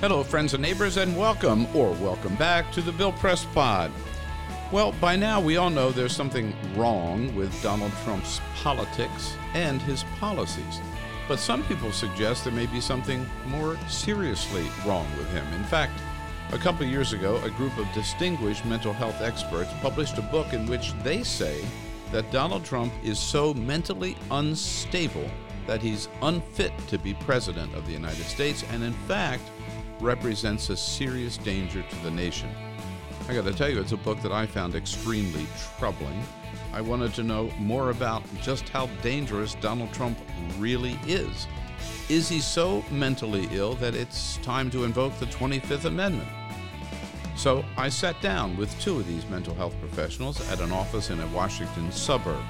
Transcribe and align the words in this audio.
Hello, 0.00 0.22
friends 0.22 0.54
and 0.54 0.62
neighbors, 0.62 0.96
and 0.96 1.16
welcome 1.16 1.66
or 1.74 1.90
welcome 1.94 2.36
back 2.36 2.70
to 2.70 2.80
the 2.80 2.92
Bill 2.92 3.10
Press 3.10 3.44
Pod. 3.46 3.90
Well, 4.70 4.92
by 5.00 5.16
now 5.16 5.40
we 5.40 5.56
all 5.56 5.70
know 5.70 5.90
there's 5.90 6.14
something 6.14 6.54
wrong 6.76 7.34
with 7.34 7.60
Donald 7.64 7.90
Trump's 8.04 8.40
politics 8.62 9.34
and 9.54 9.82
his 9.82 10.04
policies. 10.20 10.80
But 11.26 11.40
some 11.40 11.64
people 11.64 11.90
suggest 11.90 12.44
there 12.44 12.52
may 12.52 12.66
be 12.66 12.80
something 12.80 13.26
more 13.48 13.76
seriously 13.88 14.68
wrong 14.86 15.08
with 15.18 15.28
him. 15.32 15.44
In 15.54 15.64
fact, 15.64 16.00
a 16.52 16.58
couple 16.58 16.86
years 16.86 17.12
ago, 17.12 17.42
a 17.42 17.50
group 17.50 17.76
of 17.76 17.92
distinguished 17.92 18.64
mental 18.66 18.92
health 18.92 19.20
experts 19.20 19.72
published 19.82 20.16
a 20.16 20.22
book 20.22 20.52
in 20.52 20.68
which 20.68 20.92
they 21.02 21.24
say 21.24 21.64
that 22.12 22.30
Donald 22.30 22.64
Trump 22.64 22.92
is 23.02 23.18
so 23.18 23.52
mentally 23.52 24.16
unstable 24.30 25.28
that 25.66 25.82
he's 25.82 26.08
unfit 26.22 26.72
to 26.86 26.98
be 26.98 27.14
president 27.14 27.74
of 27.74 27.84
the 27.84 27.92
United 27.92 28.24
States, 28.26 28.62
and 28.70 28.84
in 28.84 28.92
fact, 28.92 29.42
represents 30.00 30.70
a 30.70 30.76
serious 30.76 31.36
danger 31.38 31.82
to 31.82 31.96
the 31.96 32.10
nation. 32.10 32.50
I 33.28 33.34
got 33.34 33.44
to 33.44 33.52
tell 33.52 33.68
you, 33.68 33.80
it's 33.80 33.92
a 33.92 33.96
book 33.96 34.20
that 34.22 34.32
I 34.32 34.46
found 34.46 34.74
extremely 34.74 35.46
troubling. 35.78 36.22
I 36.72 36.80
wanted 36.80 37.14
to 37.14 37.22
know 37.22 37.50
more 37.58 37.90
about 37.90 38.22
just 38.40 38.68
how 38.68 38.86
dangerous 39.02 39.54
Donald 39.54 39.92
Trump 39.92 40.18
really 40.58 40.98
is. 41.06 41.46
Is 42.08 42.28
he 42.28 42.40
so 42.40 42.84
mentally 42.90 43.48
ill 43.52 43.74
that 43.74 43.94
it's 43.94 44.38
time 44.38 44.70
to 44.70 44.84
invoke 44.84 45.14
the 45.18 45.26
25th 45.26 45.84
Amendment? 45.84 46.28
So 47.36 47.64
I 47.76 47.88
sat 47.88 48.20
down 48.20 48.56
with 48.56 48.78
two 48.80 48.98
of 48.98 49.06
these 49.06 49.28
mental 49.28 49.54
health 49.54 49.78
professionals 49.78 50.46
at 50.50 50.60
an 50.60 50.72
office 50.72 51.10
in 51.10 51.20
a 51.20 51.26
Washington 51.28 51.92
suburb. 51.92 52.42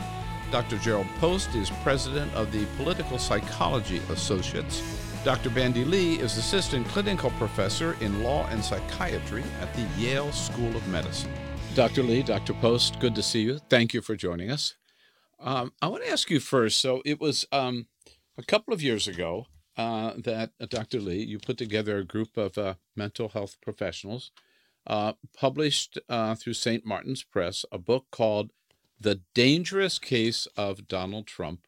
Dr. 0.51 0.79
Jerrold 0.79 1.09
Post 1.19 1.55
is 1.55 1.71
president 1.83 2.33
of 2.35 2.53
the 2.53 2.65
Political 2.77 3.19
Psychology 3.19 4.01
Associates 4.11 4.81
Dr. 5.25 5.51
Bandy 5.51 5.85
Lee 5.85 6.15
is 6.21 6.39
assistant 6.39 6.87
clinical 6.89 7.31
professor 7.31 7.97
in 8.01 8.23
law 8.23 8.47
and 8.51 8.65
psychiatry 8.65 9.43
at 9.61 9.75
the 9.75 9.83
Yale 10.01 10.31
School 10.31 10.75
of 10.77 10.87
Medicine. 10.89 11.33
Dr. 11.75 12.05
Lee, 12.05 12.23
Dr. 12.23 12.55
Post, 12.55 13.01
good 13.01 13.17
to 13.17 13.23
see 13.23 13.43
you. 13.43 13.59
Thank 13.69 13.93
you 13.93 14.01
for 14.01 14.15
joining 14.15 14.51
us. 14.51 14.77
Um, 15.41 15.73
I 15.83 15.89
want 15.89 16.05
to 16.05 16.11
ask 16.11 16.31
you 16.31 16.39
first. 16.39 16.81
So 16.81 17.03
it 17.05 17.21
was 17.21 17.47
um, 17.51 17.87
a 18.37 18.45
couple 18.45 18.73
of 18.73 18.81
years 18.81 19.09
ago 19.09 19.47
uh, 19.77 20.13
that 20.17 20.53
uh, 20.61 20.67
Dr. 20.67 21.01
Lee, 21.01 21.25
you 21.25 21.39
put 21.39 21.59
together 21.59 21.99
a 21.99 22.05
group 22.05 22.37
of 22.37 22.57
uh, 22.57 22.75
mental 22.97 23.29
health 23.31 23.57
professionals, 23.61 24.31
uh, 24.87 25.15
published 25.37 25.99
uh, 26.09 26.37
through 26.37 26.55
St. 26.55 26.87
Martin's 26.87 27.25
Press 27.25 27.65
a 27.71 27.78
book 27.78 28.07
called 28.11 28.53
"The 28.99 29.21
Dangerous 29.34 29.99
Case 29.99 30.47
of 30.57 30.89
Donald 30.89 31.27
Trump." 31.27 31.68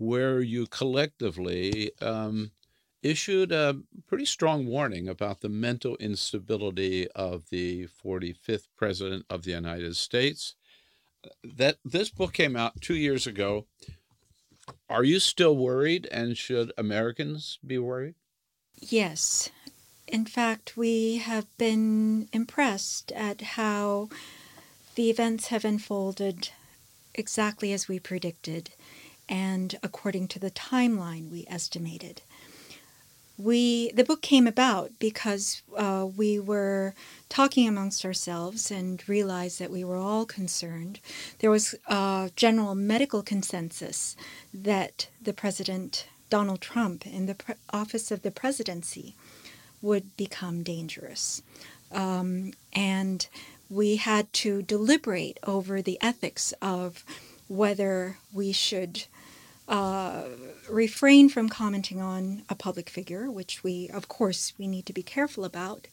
Where 0.00 0.40
you 0.40 0.66
collectively 0.66 1.92
um, 2.00 2.52
issued 3.02 3.52
a 3.52 3.78
pretty 4.06 4.24
strong 4.24 4.66
warning 4.66 5.08
about 5.08 5.40
the 5.40 5.48
mental 5.48 5.96
instability 5.96 7.06
of 7.12 7.50
the 7.50 7.86
45th 7.86 8.68
president 8.76 9.26
of 9.28 9.42
the 9.42 9.50
United 9.52 9.96
States. 9.96 10.54
That 11.44 11.78
this 11.84 12.10
book 12.10 12.32
came 12.32 12.56
out 12.56 12.80
two 12.80 12.96
years 12.96 13.26
ago. 13.26 13.66
Are 14.90 15.04
you 15.04 15.20
still 15.20 15.56
worried, 15.56 16.06
and 16.12 16.36
should 16.36 16.72
Americans 16.76 17.58
be 17.66 17.78
worried? 17.78 18.16
Yes. 18.80 19.50
In 20.08 20.26
fact, 20.26 20.76
we 20.76 21.18
have 21.18 21.46
been 21.56 22.28
impressed 22.32 23.12
at 23.12 23.40
how 23.40 24.08
the 24.96 25.10
events 25.10 25.48
have 25.48 25.64
unfolded 25.64 26.50
exactly 27.14 27.72
as 27.72 27.88
we 27.88 28.00
predicted 28.00 28.70
and 29.30 29.78
according 29.82 30.26
to 30.26 30.40
the 30.40 30.50
timeline 30.50 31.30
we 31.30 31.46
estimated. 31.48 32.20
We 33.38 33.90
the 33.92 34.04
book 34.04 34.20
came 34.20 34.46
about 34.46 34.90
because 34.98 35.62
uh, 35.74 36.06
we 36.14 36.38
were 36.38 36.92
talking 37.30 37.66
amongst 37.66 38.04
ourselves 38.04 38.70
and 38.70 39.08
realized 39.08 39.58
that 39.60 39.70
we 39.70 39.82
were 39.82 39.96
all 39.96 40.26
concerned. 40.26 41.00
There 41.38 41.50
was 41.50 41.74
a 41.86 42.30
general 42.36 42.74
medical 42.74 43.22
consensus 43.22 44.14
that 44.52 45.08
the 45.22 45.32
president 45.32 46.06
Donald 46.28 46.60
Trump 46.60 47.06
in 47.06 47.24
the 47.26 47.34
pre- 47.34 47.54
office 47.72 48.10
of 48.10 48.22
the 48.22 48.30
presidency 48.30 49.14
would 49.80 50.14
become 50.18 50.62
dangerous, 50.62 51.42
um, 51.92 52.52
and 52.74 53.26
we 53.70 53.96
had 53.96 54.30
to 54.34 54.60
deliberate 54.60 55.38
over 55.46 55.80
the 55.80 55.98
ethics 56.02 56.52
of 56.60 57.04
whether 57.48 58.18
we 58.32 58.52
should 58.52 59.04
uh, 59.70 60.24
refrain 60.68 61.28
from 61.28 61.48
commenting 61.48 62.00
on 62.00 62.42
a 62.48 62.54
public 62.54 62.90
figure, 62.90 63.30
which 63.30 63.62
we, 63.62 63.88
of 63.88 64.08
course, 64.08 64.52
we 64.58 64.66
need 64.66 64.84
to 64.86 64.92
be 64.92 65.02
careful 65.02 65.44
about, 65.44 65.86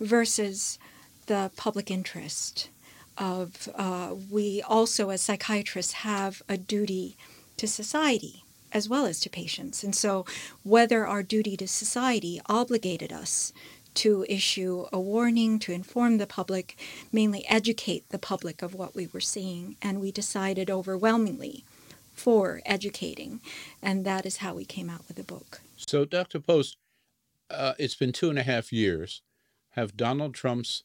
versus 0.00 0.78
the 1.26 1.50
public 1.56 1.90
interest 1.90 2.70
of 3.18 3.68
uh, 3.74 4.14
we 4.30 4.62
also 4.62 5.10
as 5.10 5.20
psychiatrists 5.20 5.92
have 5.92 6.40
a 6.48 6.56
duty 6.56 7.16
to 7.56 7.66
society 7.66 8.44
as 8.70 8.88
well 8.88 9.04
as 9.04 9.18
to 9.18 9.30
patients. 9.30 9.82
And 9.82 9.94
so 9.94 10.24
whether 10.62 11.06
our 11.06 11.22
duty 11.22 11.56
to 11.56 11.66
society 11.66 12.40
obligated 12.46 13.12
us 13.12 13.52
to 13.94 14.24
issue 14.28 14.86
a 14.92 15.00
warning, 15.00 15.58
to 15.58 15.72
inform 15.72 16.18
the 16.18 16.26
public, 16.26 16.76
mainly 17.10 17.44
educate 17.48 18.08
the 18.10 18.18
public 18.18 18.62
of 18.62 18.74
what 18.74 18.94
we 18.94 19.08
were 19.12 19.20
seeing, 19.20 19.76
and 19.82 20.00
we 20.00 20.12
decided 20.12 20.70
overwhelmingly 20.70 21.64
for 22.18 22.60
educating. 22.66 23.40
And 23.82 24.04
that 24.04 24.26
is 24.26 24.38
how 24.38 24.54
we 24.54 24.64
came 24.64 24.90
out 24.90 25.06
with 25.08 25.16
the 25.16 25.24
book. 25.24 25.60
So, 25.76 26.04
Dr. 26.04 26.40
Post, 26.40 26.76
uh, 27.50 27.74
it's 27.78 27.94
been 27.94 28.12
two 28.12 28.30
and 28.30 28.38
a 28.38 28.42
half 28.42 28.72
years. 28.72 29.22
Have 29.70 29.96
Donald 29.96 30.34
Trump's 30.34 30.82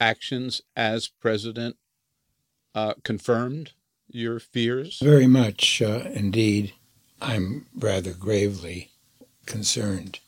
actions 0.00 0.62
as 0.74 1.08
president 1.08 1.76
uh, 2.74 2.94
confirmed 3.04 3.72
your 4.08 4.40
fears? 4.40 4.98
Very 5.02 5.26
much 5.26 5.82
uh, 5.82 6.04
indeed. 6.12 6.72
I'm 7.20 7.66
rather 7.78 8.12
gravely 8.12 8.90
concerned 9.46 10.18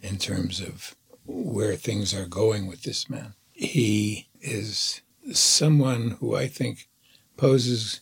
in 0.00 0.16
terms 0.18 0.60
of 0.60 0.96
where 1.26 1.76
things 1.76 2.14
are 2.14 2.26
going 2.26 2.66
with 2.66 2.82
this 2.82 3.08
man. 3.10 3.34
He 3.52 4.28
is 4.40 5.02
someone 5.32 6.16
who 6.20 6.34
I 6.34 6.46
think 6.48 6.88
poses 7.36 8.00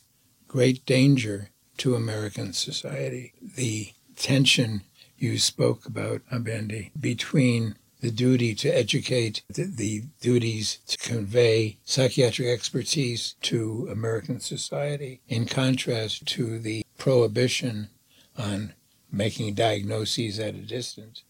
great 0.48 0.84
danger 0.86 1.50
to 1.80 1.94
American 1.94 2.52
society. 2.52 3.32
The 3.56 3.92
tension 4.14 4.82
you 5.18 5.38
spoke 5.38 5.86
about, 5.86 6.21
Abandi, 6.30 6.92
between 6.98 7.77
the 8.00 8.10
duty 8.10 8.54
to 8.56 8.68
educate, 8.68 9.42
the, 9.48 9.65
the, 9.65 10.03
duties 10.21 10.78
to 10.88 10.98
convey 10.98 11.78
psychiatric 11.86 12.48
expertise 12.48 13.34
to 13.42 13.88
American 13.91 14.41
society, 14.41 15.22
in 15.27 15.47
contrast 15.47 16.27
to 16.27 16.59
the 16.59 16.84
prohibition 16.98 17.88
on 18.36 18.74
making 19.10 19.54
diagnoses 19.54 20.38
at 20.38 20.54
a 20.54 20.59
distance. 20.59 21.22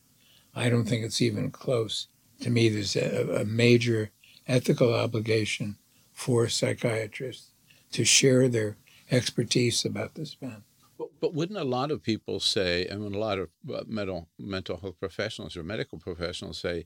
I 0.55 0.69
don't 0.69 0.85
think 0.85 1.05
it's 1.05 1.23
even 1.23 1.53
close. 1.53 2.09
To 2.41 2.51
me, 2.51 2.69
there's 2.69 2.97
a, 2.97 3.43
a 3.43 3.45
major 3.45 4.11
ethical 4.49 4.93
obligation 4.93 5.77
for 6.13 6.49
psychiatrists 6.49 7.53
to 7.93 8.05
share 8.05 8.49
their 8.49 8.77
expertise 9.11 9.85
about 9.85 10.15
this 10.15 10.37
man. 10.41 10.63
But, 10.99 11.09
but 11.21 11.35
wouldn't 11.35 11.59
a 11.59 11.65
lot 11.65 11.91
of 11.91 12.03
people 12.03 12.41
say, 12.41 12.89
I 12.91 12.97
mean, 12.97 13.15
a 13.15 13.19
lot 13.19 13.39
of 13.39 13.49
uh, 13.73 13.83
mental 13.87 14.29
mental 14.39 14.77
health 14.79 14.99
professionals 15.01 15.57
or 15.57 15.63
medical 15.63 15.99
professionals 15.99 16.59
say 16.59 16.85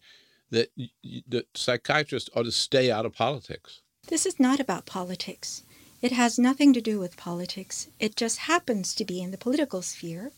that 0.50 0.70
the 1.02 1.46
psychiatrists 1.54 2.30
ought 2.34 2.44
to 2.44 2.52
stay 2.52 2.90
out 2.90 3.06
of 3.06 3.14
politics? 3.14 3.80
This 4.08 4.26
is 4.26 4.38
not 4.38 4.60
about 4.60 4.86
politics. 4.86 5.62
It 6.02 6.12
has 6.12 6.38
nothing 6.38 6.72
to 6.74 6.80
do 6.80 6.98
with 7.00 7.16
politics. 7.16 7.88
It 7.98 8.14
just 8.14 8.38
happens 8.40 8.94
to 8.94 9.04
be 9.04 9.22
in 9.22 9.30
the 9.30 9.38
political 9.38 9.80
sphere 9.80 10.32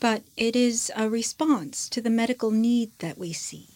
but 0.00 0.22
it 0.36 0.56
is 0.56 0.90
a 0.96 1.08
response 1.08 1.88
to 1.90 2.00
the 2.00 2.10
medical 2.10 2.50
need 2.50 2.90
that 2.98 3.18
we 3.18 3.32
see. 3.32 3.68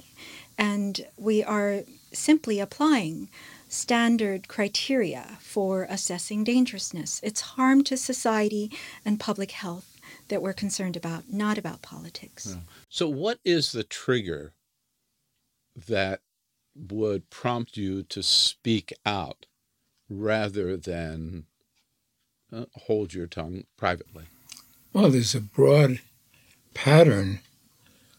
And 0.57 1.07
we 1.17 1.45
are 1.45 1.83
simply 2.13 2.59
applying 2.59 3.29
standard 3.75 4.49
criteria 4.49 5.38
for 5.41 5.87
assessing 5.91 6.44
dangerousness. 6.44 7.21
It's 7.23 7.41
harm 7.41 7.85
to 7.85 7.97
society 7.97 8.71
and 9.05 9.21
public 9.21 9.50
health 9.50 9.99
that 10.29 10.43
we're 10.43 10.53
concerned 10.53 10.97
about, 10.97 11.32
not 11.32 11.59
about 11.59 11.82
politics. 11.82 12.47
Yeah. 12.50 12.62
So, 12.88 13.09
what 13.09 13.38
is 13.44 13.73
the 13.73 13.85
trigger 13.85 14.55
that 15.88 16.21
would 16.75 17.31
prompt 17.31 17.76
you 17.76 18.03
to 18.05 18.23
speak 18.23 18.93
out 19.05 19.47
rather 20.09 20.76
than 20.76 21.47
uh, 22.53 22.67
hold 22.75 23.15
your 23.15 23.26
tongue 23.26 23.65
privately? 23.76 24.25
Well, 24.93 25.11
there's 25.11 25.35
a 25.35 25.41
broad 25.41 26.00
pattern 26.73 27.41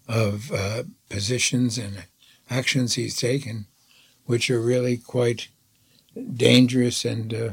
of 0.07 0.52
uh, 0.52 0.84
positions 1.10 1.78
and 1.78 2.06
actions 2.50 2.96
he's 2.96 3.16
taken, 3.16 3.68
which 4.25 4.50
are 4.50 4.62
really 4.62 4.98
quite 4.98 5.50
dangerous 6.33 7.06
and 7.06 7.33
uh, 7.33 7.50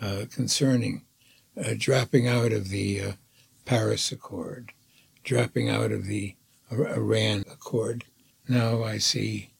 uh 0.00 0.24
concerning. 0.30 1.02
Uh, 1.60 1.74
dropping 1.76 2.26
out 2.28 2.52
of 2.52 2.68
the 2.68 3.00
uh, 3.00 3.12
Paris 3.66 4.12
Accord, 4.12 4.72
dropping 5.24 5.68
out 5.68 5.92
of 5.92 6.06
the 6.06 6.34
Iran 6.72 7.44
Accord. 7.52 8.04
Now 8.48 8.82
I 8.84 8.98
see 8.98 9.50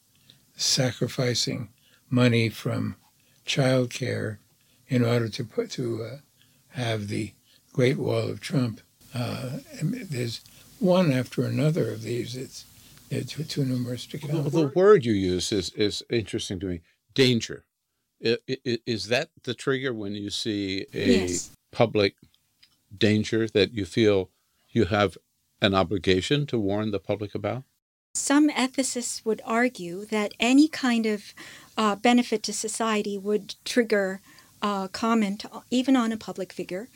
sacrificing 0.55 1.69
money 2.09 2.49
from 2.49 2.95
childcare 3.45 4.37
in 4.87 5.03
order 5.03 5.29
to 5.29 5.43
put 5.43 5.69
to 5.71 6.03
uh, 6.03 6.17
have 6.69 7.07
the 7.07 7.33
Great 7.73 7.97
Wall 7.97 8.29
of 8.29 8.39
Trump. 8.39 8.81
Uh, 9.13 9.59
there's 9.83 10.41
one 10.79 11.11
after 11.11 11.43
another 11.43 11.91
of 11.91 12.01
these. 12.01 12.35
It's, 12.35 12.65
it's 13.11 13.33
too, 13.33 13.43
too 13.43 13.65
numerous 13.65 14.05
to 14.07 14.17
count. 14.17 14.33
Well, 14.33 14.49
the 14.49 14.71
word 14.73 15.05
you 15.05 15.13
use 15.13 15.51
is 15.51 15.69
is 15.71 16.03
interesting 16.09 16.59
to 16.61 16.65
me. 16.65 16.81
Danger. 17.13 17.65
Is 18.21 19.07
that 19.07 19.29
the 19.43 19.55
trigger 19.55 19.93
when 19.93 20.13
you 20.13 20.29
see 20.29 20.85
a 20.93 21.23
yes. 21.23 21.49
public 21.71 22.15
danger 22.95 23.47
that 23.47 23.73
you 23.73 23.83
feel 23.83 24.29
you 24.69 24.85
have 24.85 25.17
an 25.59 25.73
obligation 25.73 26.45
to 26.47 26.59
warn 26.59 26.91
the 26.91 26.99
public 26.99 27.33
about? 27.33 27.63
Some 28.13 28.49
ethicists 28.49 29.25
would 29.25 29.41
argue 29.43 30.05
that 30.05 30.33
any 30.39 30.67
kind 30.67 31.05
of 31.05 31.33
uh, 31.77 31.95
benefit 31.95 32.43
to 32.43 32.53
society 32.53 33.17
would 33.17 33.55
trigger 33.65 34.21
uh, 34.61 34.87
comment, 34.89 35.45
even 35.71 35.95
on 35.95 36.11
a 36.11 36.17
public 36.17 36.53
figure. 36.53 36.89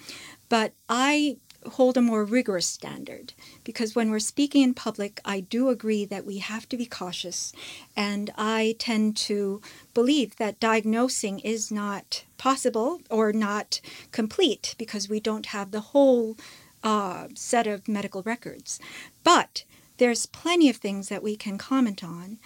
But 0.49 0.73
I 0.89 1.37
hold 1.73 1.97
a 1.97 2.01
more 2.01 2.23
rigorous 2.23 2.65
standard 2.65 3.33
because 3.63 3.95
when 3.95 4.11
we're 4.11 4.19
speaking 4.19 4.61
in 4.63 4.73
public, 4.73 5.19
I 5.25 5.39
do 5.41 5.69
agree 5.69 6.05
that 6.05 6.25
we 6.25 6.37
have 6.39 6.67
to 6.69 6.77
be 6.77 6.85
cautious. 6.85 7.53
And 7.95 8.31
I 8.37 8.75
tend 8.79 9.17
to 9.17 9.61
believe 9.93 10.35
that 10.37 10.59
diagnosing 10.59 11.39
is 11.39 11.71
not 11.71 12.23
possible 12.37 13.01
or 13.09 13.33
not 13.33 13.81
complete 14.11 14.75
because 14.77 15.09
we 15.09 15.19
don't 15.19 15.47
have 15.47 15.71
the 15.71 15.81
whole 15.81 16.37
uh, 16.83 17.27
set 17.33 17.67
of 17.67 17.87
medical 17.87 18.21
records. 18.23 18.79
But 19.23 19.63
there's 19.97 20.25
plenty 20.25 20.69
of 20.69 20.77
things 20.77 21.09
that 21.09 21.23
we 21.23 21.35
can 21.35 21.57
comment 21.57 22.03
on. 22.03 22.37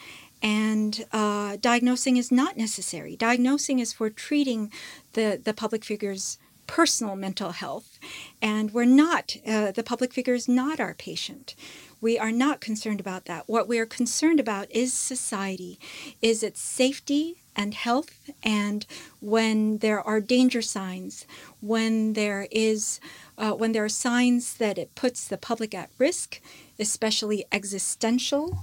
And 0.42 1.06
uh, 1.12 1.58
diagnosing 1.60 2.16
is 2.16 2.32
not 2.32 2.56
necessary. 2.56 3.18
Diagnosing 3.18 3.80
is 3.80 3.92
for 3.92 4.10
treating 4.10 4.72
the, 5.14 5.40
the 5.44 5.54
public 5.54 5.84
figure's 5.84 6.38
personal 6.66 7.16
mental 7.16 7.52
health. 7.52 7.99
And 8.42 8.72
we're 8.74 8.86
not, 8.86 9.36
uh, 9.46 9.72
the 9.72 9.84
public 9.84 10.14
figure 10.14 10.34
is 10.34 10.48
not 10.48 10.80
our 10.80 10.94
patient. 10.94 11.56
We 12.02 12.18
are 12.18 12.32
not 12.32 12.62
concerned 12.62 13.00
about 13.00 13.26
that. 13.26 13.44
What 13.48 13.68
we 13.68 13.80
are 13.80 13.86
concerned 13.86 14.40
about 14.40 14.72
is 14.72 14.94
society, 14.94 15.78
is 16.22 16.44
its 16.44 16.62
safety 16.62 17.42
and 17.56 17.74
health, 17.74 18.30
and 18.42 18.86
when 19.20 19.80
there 19.80 20.00
are 20.00 20.22
danger 20.22 20.62
signs, 20.62 21.26
when 21.60 22.14
there 22.14 22.48
is, 22.52 23.02
uh, 23.38 23.52
when 23.52 23.74
there 23.74 23.84
are 23.84 23.90
signs 23.90 24.54
that 24.56 24.78
it 24.78 24.96
puts 24.96 25.28
the 25.28 25.38
public 25.38 25.76
at 25.76 25.90
risk, 25.98 26.40
especially 26.80 27.44
existential 27.52 28.60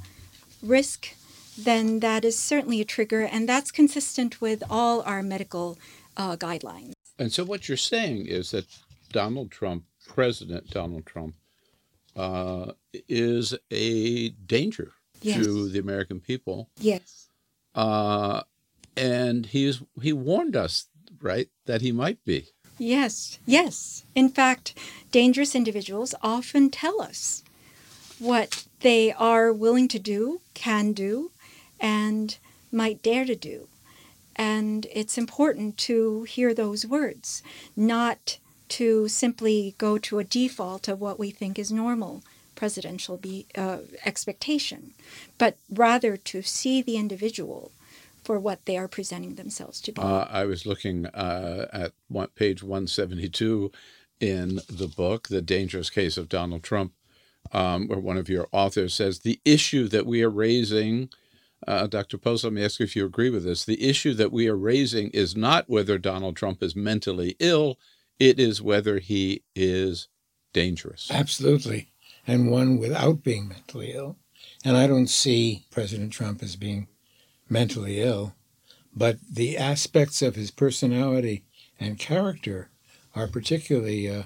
risk, 0.62 1.14
then 1.58 2.00
that 2.00 2.24
is 2.24 2.38
certainly 2.38 2.80
a 2.80 2.86
trigger, 2.86 3.20
and 3.22 3.46
that's 3.46 3.70
consistent 3.70 4.40
with 4.40 4.62
all 4.70 5.02
our 5.02 5.22
medical 5.22 5.78
uh, 6.16 6.36
guidelines. 6.36 6.92
And 7.18 7.32
so, 7.32 7.44
what 7.44 7.68
you're 7.68 7.76
saying 7.76 8.26
is 8.26 8.50
that 8.50 8.66
Donald 9.16 9.50
Trump, 9.50 9.84
President 10.06 10.68
Donald 10.68 11.06
Trump, 11.06 11.36
uh, 12.14 12.72
is 13.08 13.54
a 13.70 14.28
danger 14.28 14.92
yes. 15.22 15.42
to 15.42 15.70
the 15.70 15.78
American 15.78 16.20
people. 16.20 16.68
Yes. 16.78 17.28
Uh, 17.74 18.42
and 18.94 19.46
he 19.46 19.64
is 19.64 19.80
he 20.02 20.12
warned 20.12 20.54
us, 20.54 20.88
right, 21.22 21.48
that 21.64 21.80
he 21.80 21.92
might 21.92 22.22
be. 22.26 22.48
Yes, 22.76 23.38
yes. 23.46 24.04
In 24.14 24.28
fact, 24.28 24.74
dangerous 25.10 25.54
individuals 25.54 26.14
often 26.20 26.68
tell 26.68 27.00
us 27.00 27.42
what 28.18 28.66
they 28.80 29.14
are 29.14 29.50
willing 29.50 29.88
to 29.88 29.98
do, 29.98 30.42
can 30.52 30.92
do, 30.92 31.30
and 31.80 32.36
might 32.70 33.02
dare 33.02 33.24
to 33.24 33.34
do. 33.34 33.68
And 34.36 34.86
it's 34.92 35.16
important 35.16 35.78
to 35.88 36.24
hear 36.24 36.52
those 36.52 36.84
words, 36.86 37.42
not 37.74 38.36
to 38.68 39.08
simply 39.08 39.74
go 39.78 39.98
to 39.98 40.18
a 40.18 40.24
default 40.24 40.88
of 40.88 41.00
what 41.00 41.18
we 41.18 41.30
think 41.30 41.58
is 41.58 41.70
normal 41.70 42.22
presidential 42.54 43.16
be, 43.16 43.46
uh, 43.56 43.78
expectation, 44.04 44.92
but 45.38 45.56
rather 45.70 46.16
to 46.16 46.42
see 46.42 46.80
the 46.80 46.96
individual 46.96 47.70
for 48.24 48.40
what 48.40 48.64
they 48.64 48.76
are 48.76 48.88
presenting 48.88 49.36
themselves 49.36 49.80
to 49.80 49.92
be. 49.92 50.00
Uh, 50.00 50.26
I 50.28 50.46
was 50.46 50.66
looking 50.66 51.06
uh, 51.06 51.66
at 51.72 51.92
one, 52.08 52.28
page 52.34 52.62
172 52.62 53.70
in 54.20 54.60
the 54.68 54.88
book, 54.88 55.28
The 55.28 55.42
Dangerous 55.42 55.90
Case 55.90 56.16
of 56.16 56.28
Donald 56.28 56.62
Trump, 56.62 56.92
um, 57.52 57.86
where 57.86 58.00
one 58.00 58.16
of 58.16 58.28
your 58.28 58.48
authors 58.50 58.94
says 58.94 59.20
the 59.20 59.38
issue 59.44 59.86
that 59.88 60.06
we 60.06 60.22
are 60.22 60.30
raising 60.30 61.10
uh, 61.66 61.86
Dr. 61.86 62.18
Post, 62.18 62.44
let 62.44 62.52
me 62.52 62.64
ask 62.64 62.78
you 62.78 62.84
if 62.84 62.94
you 62.94 63.06
agree 63.06 63.30
with 63.30 63.44
this. 63.44 63.64
The 63.64 63.82
issue 63.82 64.14
that 64.14 64.32
we 64.32 64.48
are 64.48 64.56
raising 64.56 65.10
is 65.10 65.36
not 65.36 65.68
whether 65.68 65.98
Donald 65.98 66.36
Trump 66.36 66.62
is 66.62 66.76
mentally 66.76 67.34
ill, 67.38 67.78
it 68.18 68.40
is 68.40 68.62
whether 68.62 68.98
he 68.98 69.42
is 69.54 70.08
dangerous. 70.52 71.10
Absolutely. 71.10 71.90
And 72.26 72.50
one 72.50 72.78
without 72.78 73.22
being 73.22 73.48
mentally 73.48 73.92
ill. 73.92 74.16
And 74.64 74.76
I 74.76 74.86
don't 74.86 75.08
see 75.08 75.66
President 75.70 76.12
Trump 76.12 76.42
as 76.42 76.56
being 76.56 76.88
mentally 77.48 78.00
ill, 78.00 78.34
but 78.94 79.18
the 79.30 79.56
aspects 79.56 80.22
of 80.22 80.34
his 80.34 80.50
personality 80.50 81.44
and 81.78 81.98
character 81.98 82.70
are 83.14 83.28
particularly 83.28 84.10
uh, 84.10 84.24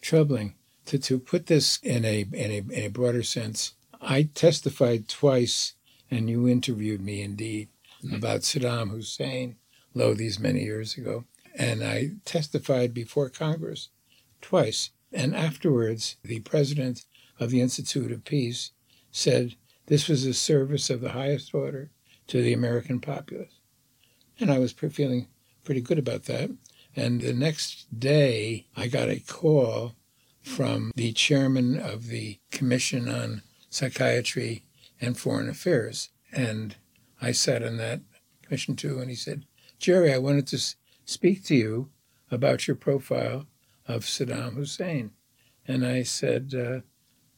troubling. 0.00 0.54
To, 0.86 0.98
to 0.98 1.18
put 1.18 1.46
this 1.46 1.78
in 1.82 2.04
a, 2.04 2.26
in, 2.32 2.50
a, 2.50 2.56
in 2.58 2.84
a 2.84 2.88
broader 2.88 3.22
sense, 3.22 3.72
I 4.02 4.28
testified 4.34 5.08
twice 5.08 5.74
and 6.10 6.28
you 6.28 6.46
interviewed 6.46 7.00
me 7.00 7.22
indeed 7.22 7.68
about 8.12 8.40
Saddam 8.40 8.90
Hussein, 8.90 9.56
lo, 9.94 10.14
these 10.14 10.38
many 10.38 10.62
years 10.62 10.96
ago. 10.96 11.24
And 11.54 11.84
I 11.84 12.12
testified 12.24 12.92
before 12.92 13.28
Congress 13.28 13.88
twice. 14.40 14.90
And 15.12 15.34
afterwards, 15.34 16.16
the 16.24 16.40
president 16.40 17.04
of 17.38 17.50
the 17.50 17.60
Institute 17.60 18.10
of 18.10 18.24
Peace 18.24 18.72
said 19.12 19.54
this 19.86 20.08
was 20.08 20.24
a 20.26 20.34
service 20.34 20.90
of 20.90 21.00
the 21.00 21.12
highest 21.12 21.54
order 21.54 21.90
to 22.26 22.42
the 22.42 22.52
American 22.52 23.00
populace. 23.00 23.60
And 24.40 24.50
I 24.50 24.58
was 24.58 24.72
feeling 24.72 25.28
pretty 25.62 25.80
good 25.80 25.98
about 25.98 26.24
that. 26.24 26.50
And 26.96 27.20
the 27.20 27.32
next 27.32 27.98
day, 27.98 28.66
I 28.76 28.88
got 28.88 29.08
a 29.08 29.20
call 29.20 29.94
from 30.42 30.92
the 30.94 31.12
chairman 31.12 31.78
of 31.78 32.08
the 32.08 32.38
Commission 32.50 33.08
on 33.08 33.42
Psychiatry 33.70 34.64
and 35.00 35.18
Foreign 35.18 35.48
Affairs. 35.48 36.10
And 36.32 36.76
I 37.20 37.32
sat 37.32 37.62
on 37.62 37.76
that 37.78 38.00
commission 38.42 38.76
too, 38.76 39.00
and 39.00 39.08
he 39.08 39.16
said, 39.16 39.46
Jerry, 39.78 40.12
I 40.12 40.18
wanted 40.18 40.46
to 40.48 40.74
speak 41.04 41.44
to 41.44 41.54
you 41.54 41.90
about 42.30 42.66
your 42.66 42.76
profile 42.76 43.46
of 43.86 44.02
Saddam 44.02 44.54
Hussein. 44.54 45.10
And 45.66 45.86
I 45.86 46.02
said, 46.02 46.54
uh, 46.54 46.80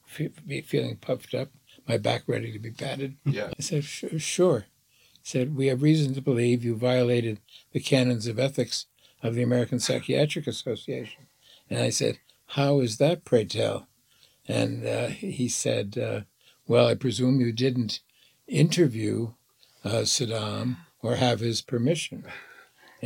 feeling 0.07 0.97
puffed 0.97 1.35
up, 1.35 1.51
my 1.89 1.99
back 1.99 2.23
ready 2.27 2.53
to 2.53 2.59
be 2.59 2.71
patted. 2.71 3.17
Yeah. 3.25 3.51
I 3.59 3.63
said, 3.63 3.85
sure. 3.85 4.67
He 5.13 5.21
said, 5.23 5.57
we 5.57 5.67
have 5.67 5.83
reason 5.83 6.15
to 6.15 6.21
believe 6.21 6.65
you 6.65 6.77
violated 6.77 7.41
the 7.73 7.81
canons 7.81 8.27
of 8.27 8.39
ethics 8.39 8.87
of 9.23 9.35
the 9.35 9.43
American 9.43 9.81
Psychiatric 9.81 10.47
Association. 10.47 11.27
And 11.69 11.81
I 11.81 11.91
said, 11.91 12.19
how 12.51 12.81
is 12.81 12.99
that, 12.99 13.25
pray 13.25 13.45
tell? 13.45 13.89
And 14.49 14.87
uh, 14.87 15.09
he 15.09 15.49
said, 15.49 15.99
uh, 15.99 16.21
well, 16.69 16.87
I 16.87 16.95
presume 16.95 17.41
you 17.41 17.53
didn't 17.53 18.01
interview 18.47 19.33
uh, 19.85 20.03
Saddam 20.03 20.77
or 21.03 21.17
have 21.17 21.41
his 21.41 21.61
permission. 21.61 22.25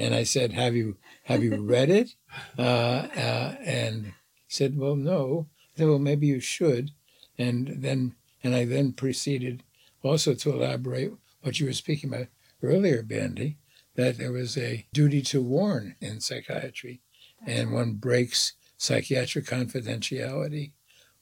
And 0.00 0.14
I 0.14 0.24
said, 0.24 0.52
"Have 0.52 0.74
you 0.74 0.96
have 1.24 1.42
you 1.42 1.60
read 1.62 1.90
it?" 1.90 2.14
Uh, 2.58 2.62
uh, 2.62 3.54
and 3.64 4.14
said, 4.48 4.76
"Well, 4.76 4.96
no. 4.96 5.46
I 5.74 5.78
said, 5.78 5.88
well, 5.88 5.98
maybe 5.98 6.26
you 6.26 6.40
should. 6.40 6.90
And 7.38 7.76
then, 7.78 8.14
and 8.42 8.54
I 8.54 8.64
then 8.64 8.92
proceeded 8.92 9.62
also 10.02 10.34
to 10.34 10.52
elaborate 10.52 11.12
what 11.42 11.60
you 11.60 11.66
were 11.66 11.72
speaking 11.72 12.12
about 12.12 12.26
earlier, 12.62 13.02
Bandy, 13.02 13.58
that 13.94 14.18
there 14.18 14.32
was 14.32 14.56
a 14.56 14.86
duty 14.92 15.22
to 15.22 15.42
warn 15.42 15.96
in 16.00 16.20
psychiatry, 16.20 17.00
and 17.46 17.72
one 17.72 17.94
breaks 17.94 18.54
psychiatric 18.76 19.46
confidentiality 19.46 20.72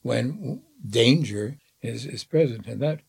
when 0.01 0.61
danger 0.87 1.57
is, 1.81 2.05
is 2.05 2.23
present. 2.23 2.67
And 2.67 2.81
that 2.81 3.01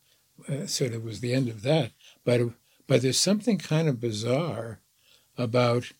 uh, 0.49 0.67
sort 0.67 0.93
of 0.93 1.05
was 1.05 1.21
the 1.21 1.35
end 1.35 1.49
of 1.49 1.62
that. 1.62 1.93
But, 2.25 2.41
but 2.87 3.03
there's 3.03 3.19
something 3.19 3.59
kind 3.59 3.89
of 3.89 4.00
bizarre 4.00 4.81
about, 5.40 5.92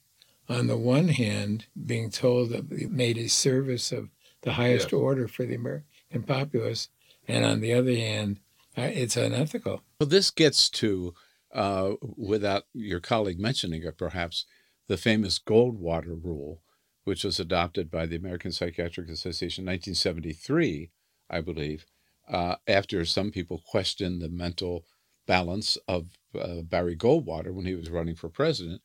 on 0.49 0.67
the 0.67 0.77
one 0.77 1.09
hand, 1.09 1.67
being 1.87 2.11
told 2.11 2.51
that 2.51 2.69
we 2.69 2.87
made 2.87 3.19
a 3.19 3.29
service 3.29 3.93
of 3.93 4.11
the 4.43 4.53
highest 4.53 4.93
order 4.93 5.29
for 5.29 5.45
the 5.45 5.55
American 5.55 6.23
populace, 6.27 6.89
and 7.29 7.45
on 7.45 7.61
the 7.61 7.73
other 7.73 7.95
hand, 7.95 8.41
uh, 8.77 8.83
it's 8.83 9.17
unethical. 9.17 9.83
Well, 10.01 10.09
this 10.09 10.31
gets 10.31 10.71
to, 10.71 11.15
uh, 11.53 11.93
without 12.17 12.65
your 12.73 13.01
colleague 13.01 13.39
mentioning 13.39 13.83
it, 13.83 13.99
perhaps, 13.99 14.47
the 14.89 14.97
famous 14.97 15.39
Goldwater 15.39 16.23
rule, 16.23 16.63
which 17.05 17.25
was 17.25 17.39
adopted 17.39 17.91
by 17.91 18.07
the 18.07 18.17
American 18.17 18.53
Psychiatric 18.53 19.09
Association 19.09 19.63
in 19.63 19.73
1973, 19.73 20.91
I 21.29 21.41
believe, 21.41 21.87
uh, 22.29 22.57
after 22.67 23.05
some 23.05 23.31
people 23.31 23.63
questioned 23.67 24.21
the 24.21 24.29
mental 24.29 24.85
balance 25.27 25.77
of 25.87 26.09
uh, 26.39 26.63
Barry 26.63 26.97
Goldwater 26.97 27.53
when 27.53 27.67
he 27.67 27.75
was 27.75 27.91
running 27.91 28.17
for 28.17 28.29
president. 28.29 28.81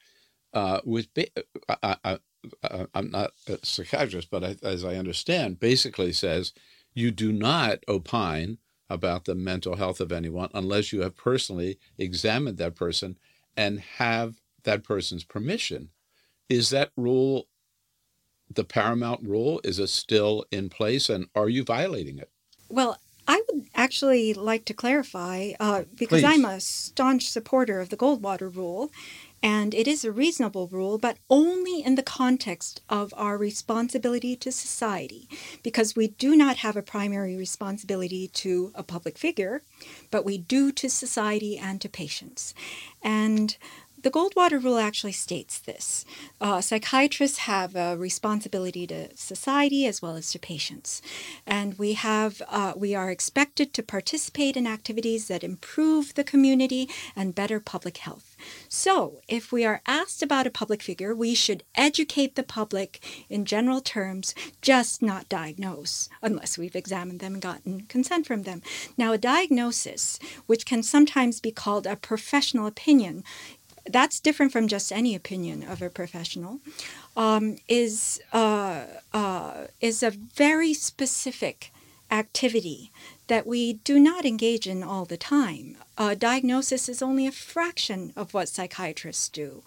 Uh, 0.56 0.80
with 0.86 1.10
I, 1.84 1.98
I, 2.04 2.20
I'm 2.94 3.12
not 3.12 3.32
a 3.48 3.60
psychiatrist, 3.64 4.30
but 4.32 4.44
I, 4.44 4.56
as 4.64 4.86
I 4.86 4.96
understand, 4.96 5.60
basically 5.60 6.14
says 6.14 6.54
you 6.94 7.12
do 7.12 7.32
not 7.32 7.80
opine 7.88 8.58
about 8.90 9.26
the 9.26 9.36
mental 9.36 9.76
health 9.76 10.00
of 10.00 10.12
anyone 10.12 10.50
unless 10.54 10.94
you 10.94 11.02
have 11.02 11.18
personally 11.18 11.78
examined 11.98 12.58
that 12.58 12.76
person 12.76 13.18
and 13.58 13.80
have 13.80 14.36
that 14.64 14.84
person's 14.84 15.24
permission. 15.24 15.90
Is 16.50 16.70
that 16.70 16.92
rule 16.96 17.48
the 18.50 18.64
paramount 18.64 19.28
rule? 19.28 19.60
Is 19.64 19.80
it 19.80 19.90
still 19.90 20.46
in 20.52 20.70
place 20.70 21.10
and 21.10 21.28
are 21.36 21.50
you 21.50 21.64
violating 21.64 22.20
it? 22.20 22.30
Well, 22.70 22.98
I 23.28 23.42
would 23.50 23.66
actually 23.74 24.34
like 24.34 24.66
to 24.66 24.74
clarify 24.74 25.54
uh, 25.60 25.84
because 25.96 26.22
Please. 26.22 26.26
I'm 26.26 26.46
a 26.46 26.60
staunch 26.60 27.28
supporter 27.28 27.80
of 27.80 27.90
the 27.90 27.98
Goldwater 27.98 28.56
rule, 28.56 28.92
and 29.46 29.76
it 29.76 29.88
is 29.88 30.04
a 30.04 30.12
reasonable 30.12 30.68
rule, 30.70 30.98
but 30.98 31.20
only 31.30 31.84
in 31.84 31.94
the 31.94 32.02
context 32.02 32.82
of 32.90 33.14
our 33.16 33.38
responsibility 33.38 34.36
to 34.36 34.52
society, 34.52 35.30
because 35.62 35.96
we 35.96 36.08
do 36.08 36.36
not 36.36 36.58
have 36.58 36.76
a 36.76 36.82
primary 36.82 37.38
responsibility 37.38 38.28
to 38.30 38.72
a 38.74 38.82
public 38.82 39.20
figure, 39.20 39.62
but 40.10 40.26
we 40.26 40.40
do 40.40 40.72
to 40.72 40.90
society 40.90 41.60
and 41.60 41.80
to 41.80 41.88
patients. 41.88 42.56
And 43.04 43.56
the 44.02 44.12
Goldwater 44.12 44.64
Rule 44.64 44.78
actually 44.78 45.14
states 45.14 45.58
this 45.58 46.06
uh, 46.40 46.62
psychiatrists 46.62 47.40
have 47.40 47.76
a 47.76 47.98
responsibility 47.98 48.86
to 48.88 49.16
society 49.16 49.88
as 49.88 50.00
well 50.00 50.16
as 50.16 50.30
to 50.32 50.40
patients. 50.40 51.02
And 51.48 51.78
we, 51.80 51.94
have, 51.94 52.42
uh, 52.48 52.74
we 52.76 52.94
are 52.94 53.10
expected 53.10 53.74
to 53.74 53.82
participate 53.84 54.58
in 54.58 54.68
activities 54.68 55.28
that 55.28 55.44
improve 55.44 56.14
the 56.14 56.24
community 56.24 56.88
and 57.16 57.34
better 57.34 57.60
public 57.60 57.98
health. 57.98 58.35
So, 58.70 59.22
if 59.28 59.52
we 59.52 59.66
are 59.66 59.82
asked 59.86 60.22
about 60.22 60.48
a 60.48 60.52
public 60.52 60.82
figure, 60.82 61.16
we 61.16 61.36
should 61.36 61.64
educate 61.76 62.36
the 62.36 62.44
public 62.44 63.04
in 63.30 63.46
general 63.46 63.82
terms, 63.82 64.34
just 64.62 65.02
not 65.02 65.30
diagnose, 65.30 66.10
unless 66.22 66.58
we've 66.58 66.76
examined 66.76 67.20
them 67.20 67.34
and 67.34 67.42
gotten 67.42 67.82
consent 67.82 68.26
from 68.26 68.44
them. 68.44 68.62
Now, 68.98 69.14
a 69.14 69.18
diagnosis, 69.18 70.20
which 70.46 70.66
can 70.66 70.84
sometimes 70.84 71.40
be 71.40 71.52
called 71.52 71.88
a 71.88 71.96
professional 71.96 72.68
opinion, 72.68 73.24
that's 73.88 74.20
different 74.20 74.52
from 74.52 74.68
just 74.68 74.92
any 74.92 75.16
opinion 75.16 75.64
of 75.64 75.82
a 75.82 75.90
professional, 75.90 76.60
um, 77.16 77.58
is, 77.68 78.20
uh, 78.34 78.84
uh, 79.14 79.68
is 79.80 80.02
a 80.02 80.12
very 80.12 80.74
specific 80.74 81.72
activity 82.12 82.92
that 83.28 83.48
we 83.48 83.74
do 83.74 84.00
not 84.00 84.26
engage 84.26 84.68
in 84.68 84.84
all 84.84 85.06
the 85.06 85.18
time. 85.18 85.78
Uh, 85.98 86.14
diagnosis 86.14 86.88
is 86.88 87.02
only 87.02 87.26
a 87.26 87.32
fraction 87.32 88.14
of 88.16 88.34
what 88.34 88.50
psychiatrists 88.50 89.30
do. 89.30 89.64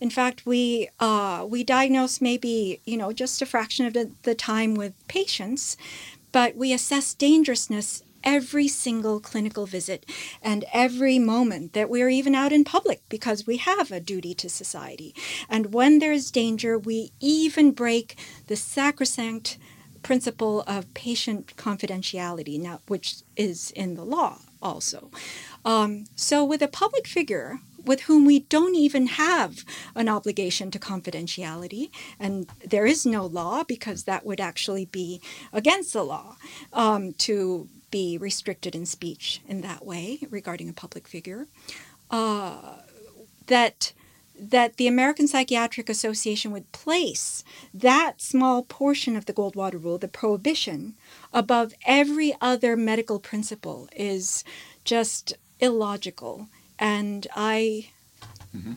In 0.00 0.10
fact, 0.10 0.46
we 0.46 0.88
uh, 1.00 1.44
we 1.48 1.64
diagnose 1.64 2.20
maybe 2.20 2.80
you 2.84 2.96
know 2.96 3.12
just 3.12 3.42
a 3.42 3.46
fraction 3.46 3.86
of 3.86 3.94
the, 3.94 4.10
the 4.22 4.34
time 4.34 4.74
with 4.74 4.94
patients, 5.08 5.76
but 6.30 6.56
we 6.56 6.72
assess 6.72 7.14
dangerousness 7.14 8.02
every 8.24 8.68
single 8.68 9.20
clinical 9.20 9.66
visit 9.66 10.04
and 10.42 10.64
every 10.72 11.18
moment 11.18 11.72
that 11.72 11.88
we're 11.88 12.08
even 12.08 12.34
out 12.34 12.52
in 12.52 12.64
public 12.64 13.00
because 13.08 13.46
we 13.46 13.56
have 13.58 13.90
a 13.90 14.00
duty 14.00 14.34
to 14.34 14.48
society. 14.48 15.14
And 15.48 15.72
when 15.72 15.98
there's 15.98 16.30
danger, 16.30 16.78
we 16.78 17.12
even 17.20 17.72
break 17.72 18.18
the 18.46 18.56
sacrosanct 18.56 19.56
principle 20.02 20.62
of 20.62 20.92
patient 20.94 21.54
confidentiality, 21.56 22.60
now, 22.60 22.80
which 22.88 23.16
is 23.36 23.70
in 23.72 23.94
the 23.94 24.04
law 24.04 24.38
also. 24.62 25.10
Um, 25.64 26.04
so, 26.14 26.44
with 26.44 26.62
a 26.62 26.68
public 26.68 27.06
figure, 27.06 27.60
with 27.84 28.02
whom 28.02 28.24
we 28.24 28.40
don't 28.40 28.74
even 28.74 29.06
have 29.06 29.64
an 29.94 30.08
obligation 30.08 30.70
to 30.70 30.78
confidentiality, 30.78 31.90
and 32.18 32.48
there 32.64 32.86
is 32.86 33.06
no 33.06 33.24
law 33.24 33.64
because 33.64 34.04
that 34.04 34.26
would 34.26 34.40
actually 34.40 34.84
be 34.84 35.20
against 35.52 35.92
the 35.92 36.04
law 36.04 36.36
um, 36.72 37.12
to 37.14 37.68
be 37.90 38.18
restricted 38.18 38.74
in 38.74 38.84
speech 38.84 39.40
in 39.48 39.62
that 39.62 39.84
way 39.84 40.18
regarding 40.30 40.68
a 40.68 40.72
public 40.72 41.08
figure. 41.08 41.46
Uh, 42.10 42.76
that 43.46 43.92
that 44.38 44.76
the 44.76 44.86
American 44.86 45.26
Psychiatric 45.26 45.88
Association 45.88 46.52
would 46.52 46.70
place 46.72 47.44
that 47.74 48.20
small 48.20 48.62
portion 48.62 49.16
of 49.16 49.26
the 49.26 49.32
Goldwater 49.32 49.82
Rule, 49.82 49.98
the 49.98 50.08
prohibition, 50.08 50.94
above 51.32 51.74
every 51.86 52.34
other 52.40 52.76
medical 52.76 53.18
principle 53.18 53.88
is 53.94 54.44
just 54.84 55.34
illogical. 55.60 56.48
And 56.78 57.26
I 57.34 57.88
mm-hmm. 58.56 58.74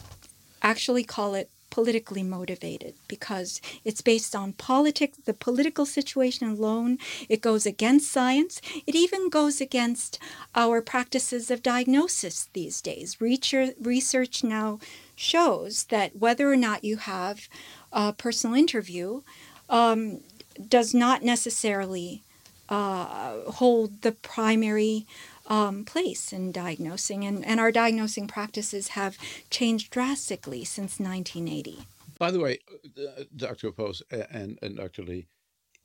actually 0.61 1.03
call 1.03 1.35
it 1.35 1.49
politically 1.71 2.21
motivated 2.21 2.93
because 3.07 3.59
it's 3.83 4.01
based 4.01 4.35
on 4.35 4.53
politics, 4.53 5.17
the 5.25 5.33
political 5.33 5.87
situation 5.87 6.47
alone. 6.47 6.99
It 7.27 7.41
goes 7.41 7.65
against 7.65 8.11
science. 8.11 8.61
It 8.85 8.93
even 8.93 9.29
goes 9.29 9.59
against 9.59 10.19
our 10.53 10.81
practices 10.81 11.49
of 11.49 11.63
diagnosis 11.63 12.49
these 12.53 12.79
days. 12.81 13.19
Research 13.19 14.43
now 14.43 14.79
shows 15.15 15.85
that 15.85 16.15
whether 16.15 16.51
or 16.51 16.57
not 16.57 16.83
you 16.83 16.97
have 16.97 17.47
a 17.91 18.13
personal 18.13 18.55
interview 18.55 19.21
um, 19.69 20.19
does 20.67 20.93
not 20.93 21.23
necessarily 21.23 22.21
uh, 22.69 23.51
hold 23.51 24.01
the 24.01 24.11
primary 24.11 25.05
um, 25.51 25.83
place 25.83 26.31
in 26.31 26.53
diagnosing, 26.53 27.25
and, 27.25 27.45
and 27.45 27.59
our 27.59 27.73
diagnosing 27.73 28.25
practices 28.25 28.89
have 28.89 29.17
changed 29.49 29.91
drastically 29.91 30.63
since 30.63 30.97
1980. 30.97 31.79
By 32.17 32.31
the 32.31 32.39
way, 32.39 32.59
uh, 32.97 33.23
Dr. 33.35 33.71
Post 33.71 34.03
and, 34.09 34.57
and 34.61 34.77
Dr. 34.77 35.03
Lee, 35.03 35.27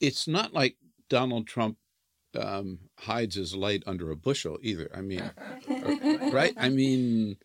it's 0.00 0.28
not 0.28 0.54
like 0.54 0.76
Donald 1.08 1.48
Trump 1.48 1.78
um, 2.38 2.78
hides 2.96 3.34
his 3.34 3.56
light 3.56 3.82
under 3.86 4.12
a 4.12 4.16
bushel 4.16 4.56
either. 4.62 4.88
I 4.94 5.00
mean, 5.00 5.28
right? 6.32 6.54
I 6.56 6.68
mean, 6.68 7.36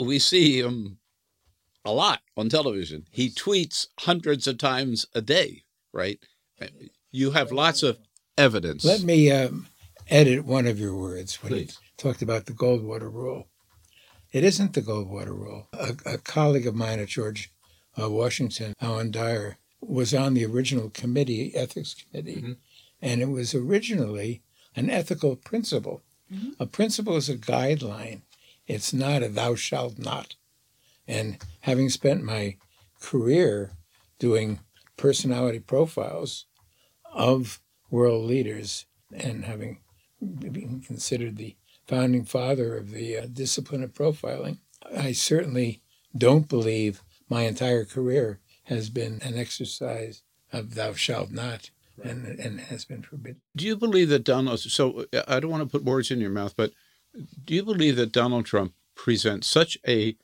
we 0.00 0.18
see 0.18 0.58
him 0.60 0.98
a 1.84 1.92
lot 1.92 2.22
on 2.36 2.48
television. 2.48 3.06
He 3.12 3.30
tweets 3.30 3.86
hundreds 4.00 4.48
of 4.48 4.58
times 4.58 5.06
a 5.14 5.20
day, 5.20 5.62
right? 5.92 6.18
You 7.12 7.30
have 7.30 7.52
lots 7.52 7.84
of 7.84 7.98
evidence. 8.36 8.84
Let 8.84 9.02
me 9.02 9.30
um, 9.30 9.68
edit 10.08 10.44
one 10.44 10.66
of 10.66 10.78
your 10.78 10.96
words 10.96 11.42
when 11.42 11.52
Please. 11.52 11.78
you 11.80 11.88
talked 11.96 12.22
about 12.22 12.46
the 12.46 12.52
Goldwater 12.52 13.12
Rule. 13.12 13.48
It 14.32 14.44
isn't 14.44 14.74
the 14.74 14.82
Goldwater 14.82 15.28
Rule. 15.28 15.68
A, 15.72 15.96
a 16.04 16.18
colleague 16.18 16.66
of 16.66 16.74
mine 16.74 17.00
at 17.00 17.08
George 17.08 17.50
uh, 18.00 18.10
Washington, 18.10 18.74
Alan 18.80 19.10
Dyer, 19.10 19.58
was 19.80 20.14
on 20.14 20.34
the 20.34 20.44
original 20.44 20.90
committee, 20.90 21.54
ethics 21.54 21.94
committee, 21.94 22.36
mm-hmm. 22.36 22.52
and 23.00 23.22
it 23.22 23.28
was 23.28 23.54
originally 23.54 24.42
an 24.74 24.90
ethical 24.90 25.36
principle. 25.36 26.02
Mm-hmm. 26.32 26.50
A 26.60 26.66
principle 26.66 27.16
is 27.16 27.28
a 27.28 27.36
guideline. 27.36 28.22
It's 28.66 28.92
not 28.92 29.22
a 29.22 29.28
thou 29.28 29.54
shalt 29.54 29.98
not. 29.98 30.34
And 31.06 31.38
having 31.60 31.88
spent 31.88 32.24
my 32.24 32.56
career 33.00 33.72
doing 34.18 34.60
personality 34.96 35.60
profiles 35.60 36.46
of 37.12 37.60
world 37.90 38.24
leaders 38.24 38.86
and 39.12 39.44
having 39.44 39.78
being 40.20 40.82
considered 40.86 41.36
the 41.36 41.56
founding 41.86 42.24
father 42.24 42.76
of 42.76 42.90
the 42.90 43.18
uh, 43.18 43.26
discipline 43.32 43.82
of 43.82 43.92
profiling. 43.92 44.58
I 44.96 45.12
certainly 45.12 45.82
don't 46.16 46.48
believe 46.48 47.02
my 47.28 47.42
entire 47.42 47.84
career 47.84 48.40
has 48.64 48.90
been 48.90 49.20
an 49.22 49.38
exercise 49.38 50.22
of 50.52 50.74
thou 50.74 50.94
shalt 50.94 51.30
not 51.30 51.70
and 52.02 52.26
and 52.26 52.60
has 52.60 52.84
been 52.84 53.02
forbidden. 53.02 53.40
Do 53.54 53.66
you 53.66 53.76
believe 53.76 54.08
that 54.10 54.24
Donald? 54.24 54.60
So 54.60 55.06
uh, 55.12 55.22
I 55.26 55.40
don't 55.40 55.50
want 55.50 55.62
to 55.62 55.78
put 55.78 55.84
words 55.84 56.10
in 56.10 56.20
your 56.20 56.30
mouth, 56.30 56.54
but 56.56 56.72
do 57.44 57.54
you 57.54 57.64
believe 57.64 57.96
that 57.96 58.12
Donald 58.12 58.46
Trump 58.46 58.74
presents 58.94 59.46
such 59.46 59.78
a 59.86 60.16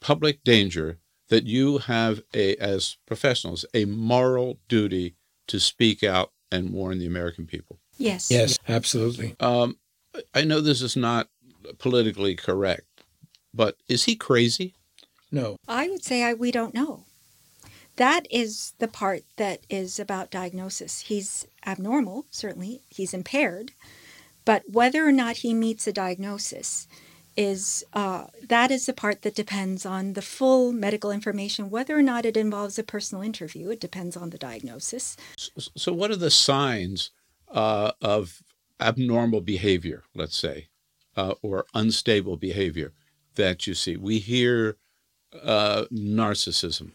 public 0.00 0.42
danger 0.44 0.98
that 1.28 1.44
you 1.46 1.78
have 1.78 2.22
a, 2.34 2.56
as 2.56 2.96
professionals, 3.06 3.64
a 3.72 3.84
moral 3.84 4.58
duty 4.68 5.14
to 5.46 5.60
speak 5.60 6.02
out 6.02 6.32
and 6.50 6.72
warn 6.72 6.98
the 6.98 7.06
American 7.06 7.46
people? 7.46 7.79
Yes. 8.00 8.30
Yes, 8.30 8.58
absolutely. 8.66 9.36
Um, 9.40 9.76
I 10.34 10.42
know 10.42 10.60
this 10.60 10.80
is 10.80 10.96
not 10.96 11.28
politically 11.78 12.34
correct, 12.34 13.04
but 13.52 13.76
is 13.88 14.04
he 14.04 14.16
crazy? 14.16 14.74
No, 15.30 15.56
I 15.68 15.88
would 15.88 16.02
say 16.02 16.24
I, 16.24 16.34
we 16.34 16.50
don't 16.50 16.74
know. 16.74 17.04
That 17.96 18.26
is 18.30 18.72
the 18.78 18.88
part 18.88 19.22
that 19.36 19.60
is 19.68 20.00
about 20.00 20.30
diagnosis. 20.30 21.02
He's 21.02 21.46
abnormal, 21.66 22.24
certainly, 22.30 22.80
he's 22.88 23.12
impaired, 23.12 23.72
but 24.46 24.62
whether 24.66 25.06
or 25.06 25.12
not 25.12 25.38
he 25.38 25.52
meets 25.52 25.86
a 25.86 25.92
diagnosis 25.92 26.88
is 27.36 27.84
uh, 27.92 28.26
that 28.48 28.70
is 28.70 28.86
the 28.86 28.92
part 28.92 29.22
that 29.22 29.34
depends 29.34 29.84
on 29.84 30.14
the 30.14 30.22
full 30.22 30.72
medical 30.72 31.10
information. 31.10 31.70
Whether 31.70 31.96
or 31.96 32.02
not 32.02 32.24
it 32.24 32.36
involves 32.36 32.78
a 32.78 32.82
personal 32.82 33.22
interview, 33.22 33.68
it 33.68 33.80
depends 33.80 34.16
on 34.16 34.30
the 34.30 34.38
diagnosis. 34.38 35.16
So, 35.36 35.70
so 35.76 35.92
what 35.92 36.10
are 36.10 36.16
the 36.16 36.30
signs 36.30 37.10
uh, 37.50 37.92
of 38.00 38.42
abnormal 38.80 39.40
behavior, 39.40 40.04
let's 40.14 40.36
say, 40.36 40.68
uh, 41.16 41.34
or 41.42 41.66
unstable 41.74 42.36
behavior 42.36 42.92
that 43.34 43.66
you 43.66 43.74
see? 43.74 43.96
We 43.96 44.18
hear 44.18 44.76
uh, 45.42 45.84
narcissism. 45.92 46.92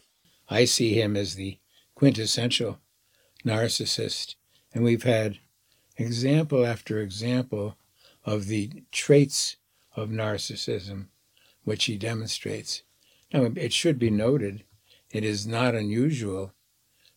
I 0.48 0.64
see 0.64 0.94
him 0.94 1.16
as 1.16 1.34
the 1.34 1.58
quintessential 1.94 2.78
narcissist, 3.44 4.34
and 4.74 4.84
we've 4.84 5.02
had 5.04 5.38
example 5.96 6.66
after 6.66 7.00
example 7.00 7.76
of 8.24 8.46
the 8.46 8.82
traits 8.92 9.56
of 9.94 10.10
narcissism 10.10 11.06
which 11.64 11.86
he 11.86 11.96
demonstrates. 11.96 12.82
Now, 13.32 13.50
it 13.56 13.72
should 13.72 13.98
be 13.98 14.10
noted 14.10 14.64
it 15.10 15.24
is 15.24 15.46
not 15.46 15.74
unusual 15.74 16.52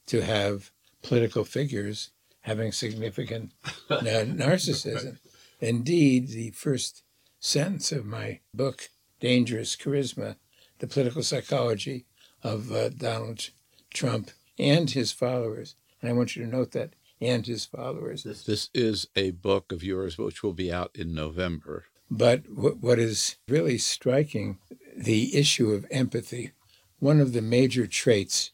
to 0.07 0.21
have 0.21 0.71
political 1.03 1.43
figures 1.43 2.11
having 2.41 2.71
significant 2.71 3.51
narcissism. 3.89 5.17
Indeed, 5.59 6.29
the 6.29 6.51
first 6.51 7.03
sentence 7.39 7.91
of 7.91 8.05
my 8.05 8.39
book, 8.53 8.89
Dangerous 9.19 9.75
Charisma 9.75 10.35
The 10.79 10.87
Political 10.87 11.23
Psychology 11.23 12.05
of 12.43 12.71
uh, 12.71 12.89
Donald 12.89 13.49
Trump 13.93 14.31
and 14.57 14.89
his 14.89 15.11
followers, 15.11 15.75
and 16.01 16.09
I 16.09 16.13
want 16.13 16.35
you 16.35 16.43
to 16.45 16.51
note 16.51 16.71
that, 16.71 16.93
and 17.21 17.45
his 17.45 17.65
followers. 17.65 18.23
This 18.23 18.69
is 18.73 19.07
a 19.15 19.31
book 19.31 19.71
of 19.71 19.83
yours 19.83 20.17
which 20.17 20.41
will 20.41 20.53
be 20.53 20.71
out 20.71 20.91
in 20.95 21.13
November. 21.13 21.85
But 22.09 22.47
w- 22.55 22.77
what 22.79 22.97
is 22.99 23.37
really 23.47 23.77
striking, 23.77 24.59
the 24.95 25.35
issue 25.35 25.71
of 25.71 25.85
empathy, 25.91 26.51
one 26.99 27.19
of 27.19 27.33
the 27.33 27.41
major 27.41 27.87
traits 27.87 28.51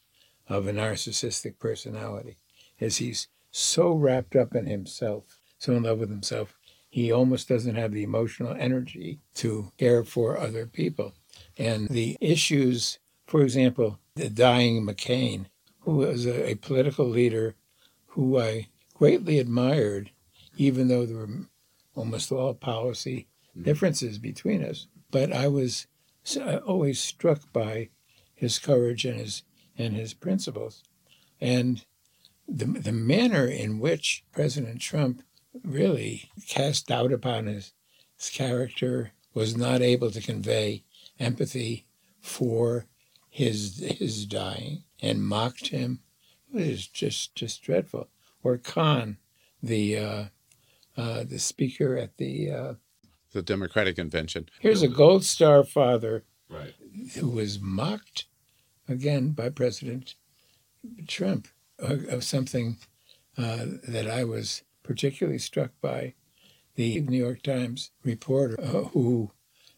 of 0.47 0.67
a 0.67 0.73
narcissistic 0.73 1.59
personality 1.59 2.37
is 2.79 2.97
he's 2.97 3.27
so 3.55 3.93
wrapped 3.93 4.35
up 4.35 4.53
in 4.53 4.65
himself, 4.65 5.39
so 5.57 5.73
in 5.77 5.83
love 5.83 5.99
with 5.99 6.09
himself, 6.09 6.57
he 6.89 7.09
almost 7.09 7.47
doesn't 7.47 7.75
have 7.75 7.93
the 7.93 8.03
emotional 8.03 8.53
energy 8.59 9.21
to 9.33 9.71
care 9.77 10.03
for 10.03 10.37
other 10.37 10.65
people. 10.65 11.13
And 11.57 11.87
the 11.87 12.17
issues, 12.19 12.99
for 13.27 13.43
example, 13.43 13.99
the 14.15 14.29
dying 14.29 14.85
McCain, 14.85 15.45
who 15.79 15.95
was 15.95 16.25
a, 16.25 16.49
a 16.51 16.55
political 16.55 17.05
leader 17.05 17.55
who 18.07 18.37
I 18.37 18.67
greatly 18.93 19.39
admired, 19.39 20.11
even 20.57 20.89
though 20.89 21.05
there 21.05 21.15
were 21.17 21.47
almost 21.95 22.33
all 22.33 22.53
policy 22.55 23.27
hmm. 23.53 23.63
differences 23.63 24.17
between 24.17 24.65
us. 24.65 24.87
But 25.11 25.31
I 25.31 25.47
was 25.47 25.87
always 26.67 26.99
struck 26.99 27.53
by 27.53 27.87
his 28.33 28.59
courage 28.59 29.05
and 29.05 29.17
his 29.17 29.43
and 29.77 29.95
his 29.95 30.13
principles, 30.13 30.83
and 31.39 31.85
the 32.47 32.65
the 32.65 32.91
manner 32.91 33.45
in 33.45 33.79
which 33.79 34.23
President 34.31 34.79
Trump 34.81 35.23
really 35.63 36.29
cast 36.47 36.87
doubt 36.87 37.11
upon 37.11 37.47
his, 37.47 37.73
his 38.17 38.29
character 38.29 39.11
was 39.33 39.55
not 39.55 39.81
able 39.81 40.11
to 40.11 40.21
convey 40.21 40.83
empathy 41.19 41.85
for 42.21 42.85
his 43.29 43.79
his 43.79 44.25
dying 44.25 44.83
and 45.01 45.25
mocked 45.25 45.67
him. 45.67 45.99
It 46.53 46.67
was 46.67 46.87
just 46.87 47.35
just 47.35 47.61
dreadful. 47.63 48.09
Or 48.43 48.57
Khan, 48.57 49.17
the 49.61 49.97
uh, 49.97 50.23
uh, 50.95 51.23
the 51.23 51.39
speaker 51.39 51.97
at 51.97 52.17
the 52.17 52.51
uh, 52.51 52.73
the 53.33 53.41
Democratic 53.41 53.97
convention. 53.97 54.47
Here's 54.59 54.81
a 54.81 54.87
gold 54.87 55.25
star 55.25 55.63
father 55.63 56.23
right. 56.49 56.73
who 57.15 57.29
was 57.29 57.59
mocked 57.59 58.25
again 58.87 59.31
by 59.31 59.49
President 59.49 60.15
Trump 61.07 61.47
of 61.79 62.23
something 62.23 62.77
uh, 63.37 63.65
that 63.87 64.09
I 64.09 64.23
was 64.23 64.63
particularly 64.83 65.39
struck 65.39 65.71
by. 65.81 66.13
The 66.75 66.99
New 67.01 67.17
York 67.17 67.41
Times 67.41 67.91
reporter 68.03 68.59
uh, 68.59 68.83
who 68.89 69.31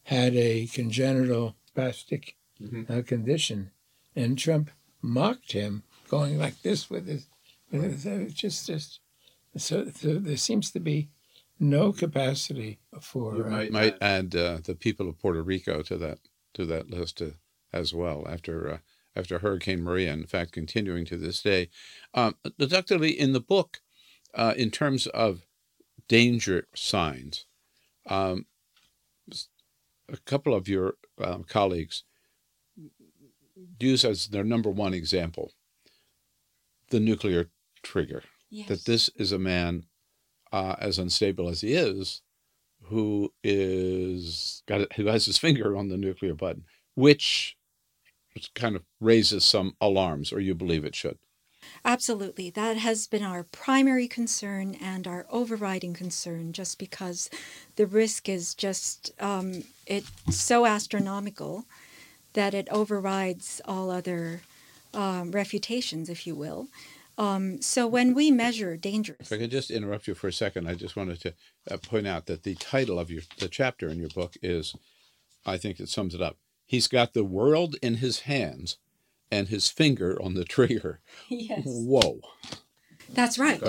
had 0.04 0.36
a 0.36 0.66
congenital 0.68 1.56
spastic 1.76 2.34
mm-hmm. 2.62 2.92
uh, 2.92 3.04
condition, 3.04 3.72
and 4.16 4.38
Trump 4.38 4.72
mocked 5.02 5.52
him, 5.52 5.84
going 6.10 6.40
like 6.40 6.62
this 6.64 6.90
with 6.90 7.08
his, 7.08 7.28
with 7.72 7.84
his 7.84 8.08
uh, 8.08 8.30
just 8.34 8.66
just. 8.66 9.00
So, 9.56 9.90
so 9.94 10.16
there 10.16 10.38
seems 10.38 10.72
to 10.72 10.80
be 10.80 11.10
no 11.60 11.92
capacity 11.92 12.80
for. 13.00 13.36
You 13.36 13.44
might, 13.46 13.70
uh, 13.70 13.74
might 13.74 13.98
add 14.02 14.36
uh, 14.36 14.60
the 14.64 14.76
people 14.76 15.10
of 15.10 15.20
Puerto 15.20 15.44
Rico 15.44 15.82
to 15.84 15.98
that 15.98 16.20
to 16.54 16.66
that 16.66 16.90
list 16.90 17.22
uh, 17.22 17.32
as 17.72 17.94
well 17.94 18.28
after 18.28 18.74
uh, 18.74 18.78
after 19.18 19.40
Hurricane 19.40 19.84
Maria. 19.84 20.14
In 20.14 20.28
fact, 20.28 20.52
continuing 20.52 21.06
to 21.06 21.18
this 21.18 21.42
day, 21.42 21.70
um, 22.14 22.36
Dr. 22.58 22.98
Lee, 22.98 23.10
in 23.10 23.34
the 23.34 23.40
book, 23.40 23.80
uh, 24.34 24.54
in 24.56 24.72
terms 24.72 25.08
of 25.08 25.44
danger 26.08 26.68
signs, 26.76 27.46
um, 28.08 28.46
a 30.10 30.18
couple 30.26 30.54
of 30.54 30.68
your 30.68 30.96
um, 31.22 31.44
colleagues 31.44 32.04
use 33.80 34.06
as 34.06 34.28
their 34.28 34.44
number 34.44 34.70
one 34.70 34.94
example 34.94 35.52
the 36.90 37.00
nuclear 37.00 37.50
trigger. 37.84 38.24
Yes. 38.50 38.70
That 38.70 38.86
this 38.86 39.10
is 39.18 39.34
a 39.34 39.40
man 39.40 39.88
uh, 40.54 40.76
as 40.80 41.00
unstable 41.00 41.50
as 41.50 41.62
he 41.62 41.74
is, 41.74 42.22
who 42.84 43.34
is 43.44 44.64
got 44.68 44.94
who 44.94 45.08
has 45.08 45.26
his 45.26 45.38
finger 45.38 45.76
on 45.76 45.90
the 45.90 45.98
nuclear 45.98 46.34
button, 46.34 46.64
which 46.96 47.57
kind 48.56 48.76
of 48.76 48.84
raises 49.00 49.44
some 49.44 49.76
alarms, 49.80 50.32
or 50.32 50.40
you 50.40 50.56
believe 50.56 50.86
it 50.86 50.96
should. 50.96 51.18
Absolutely. 51.84 52.50
That 52.50 52.78
has 52.78 53.08
been 53.08 53.24
our 53.24 53.44
primary 53.44 54.08
concern 54.08 54.76
and 54.82 55.08
our 55.08 55.26
overriding 55.30 55.94
concern, 55.94 56.54
just 56.54 56.80
because 56.80 57.30
the 57.76 57.86
risk 57.86 58.30
is 58.30 58.54
just 58.54 59.12
um, 59.20 59.64
it's 59.86 60.12
so 60.30 60.66
astronomical 60.66 61.66
that 62.34 62.54
it 62.54 62.68
overrides 62.70 63.62
all 63.66 63.90
other 63.90 64.42
um, 64.94 65.32
refutations, 65.32 66.10
if 66.10 66.28
you 66.28 66.36
will. 66.36 66.68
Um, 67.18 67.62
so 67.62 67.88
when 67.88 68.14
we 68.14 68.30
measure 68.30 68.78
dangerous, 68.78 69.32
if 69.32 69.34
I 69.34 69.38
could 69.38 69.52
just 69.52 69.72
interrupt 69.72 70.08
you 70.08 70.14
for 70.14 70.28
a 70.28 70.34
second, 70.34 70.68
I 70.68 70.76
just 70.76 70.96
wanted 70.96 71.20
to 71.22 71.34
uh, 71.72 71.78
point 71.78 72.06
out 72.06 72.28
that 72.28 72.44
the 72.44 72.56
title 72.56 73.00
of 73.00 73.10
your 73.10 73.24
the 73.40 73.48
chapter 73.48 73.90
in 73.90 73.98
your 73.98 74.10
book 74.10 74.36
is, 74.44 74.76
I 75.46 75.58
think 75.58 75.80
it 75.80 75.90
sums 75.90 76.14
it 76.14 76.22
up. 76.22 76.38
He's 76.68 76.88
got 76.88 77.14
the 77.14 77.24
world 77.24 77.78
in 77.82 77.96
his 77.96 78.22
hands, 78.22 78.78
and 79.32 79.48
his 79.48 79.70
finger 79.70 80.22
on 80.22 80.34
the 80.36 80.46
trigger. 80.46 81.00
Yes. 81.30 81.64
Whoa. 81.66 82.20
That's 83.10 83.40
right. 83.40 83.62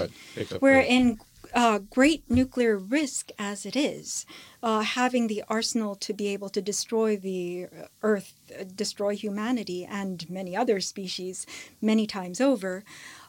We're 0.60 0.80
in 0.80 1.18
uh, 1.54 1.78
great 1.78 2.28
nuclear 2.30 2.76
risk 2.76 3.30
as 3.38 3.64
it 3.64 3.76
is. 3.76 4.26
Uh, 4.62 4.80
having 4.80 5.26
the 5.26 5.42
arsenal 5.48 5.94
to 5.96 6.12
be 6.12 6.28
able 6.28 6.48
to 6.50 6.60
destroy 6.60 7.16
the 7.16 7.66
Earth, 8.02 8.34
destroy 8.74 9.14
humanity, 9.14 9.84
and 9.84 10.28
many 10.28 10.56
other 10.56 10.80
species 10.80 11.46
many 11.80 12.06
times 12.06 12.40
over. 12.40 12.84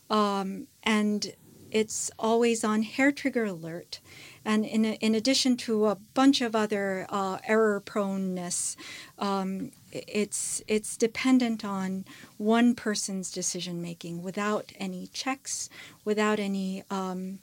Um, 0.09 0.67
and 0.83 1.33
it's 1.71 2.11
always 2.17 2.63
on 2.63 2.83
hair 2.83 3.11
trigger 3.11 3.45
alert. 3.45 3.99
And 4.45 4.65
in, 4.65 4.85
in 4.85 5.15
addition 5.15 5.57
to 5.57 5.87
a 5.87 5.95
bunch 5.95 6.41
of 6.41 6.55
other 6.55 7.05
uh, 7.09 7.39
error 7.47 7.81
proneness, 7.81 8.75
um, 9.17 9.71
it's, 9.91 10.61
it's 10.67 10.97
dependent 10.97 11.65
on 11.65 12.05
one 12.37 12.73
person's 12.73 13.31
decision 13.31 13.81
making 13.81 14.23
without 14.23 14.71
any 14.79 15.07
checks, 15.07 15.69
without 16.05 16.39
any 16.39 16.83
um, 16.89 17.39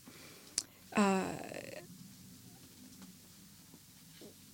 uh, 0.95 1.25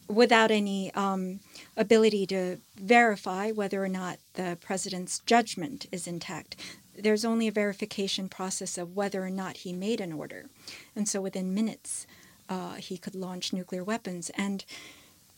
without 0.09 0.51
any 0.51 0.93
um, 0.95 1.41
ability 1.77 2.27
to 2.27 2.59
verify 2.77 3.51
whether 3.51 3.83
or 3.83 3.89
not 3.89 4.19
the 4.35 4.59
president's 4.61 5.21
judgment 5.21 5.87
is 5.91 6.07
intact 6.07 6.57
there's 6.97 7.25
only 7.25 7.49
a 7.49 7.53
verification 7.53 8.29
process 8.29 8.79
of 8.79 8.97
whether 8.97 9.25
or 9.25 9.31
not 9.31 9.59
he 9.59 9.73
made 9.73 10.01
an 10.01 10.13
order. 10.13 10.47
And 10.95 11.09
so 11.09 11.21
within 11.21 11.55
minutes, 11.55 12.07
uh, 12.49 12.75
he 12.75 12.99
could 12.99 13.15
launch 13.15 13.53
nuclear 13.53 13.85
weapons. 13.85 14.31
And 14.37 14.65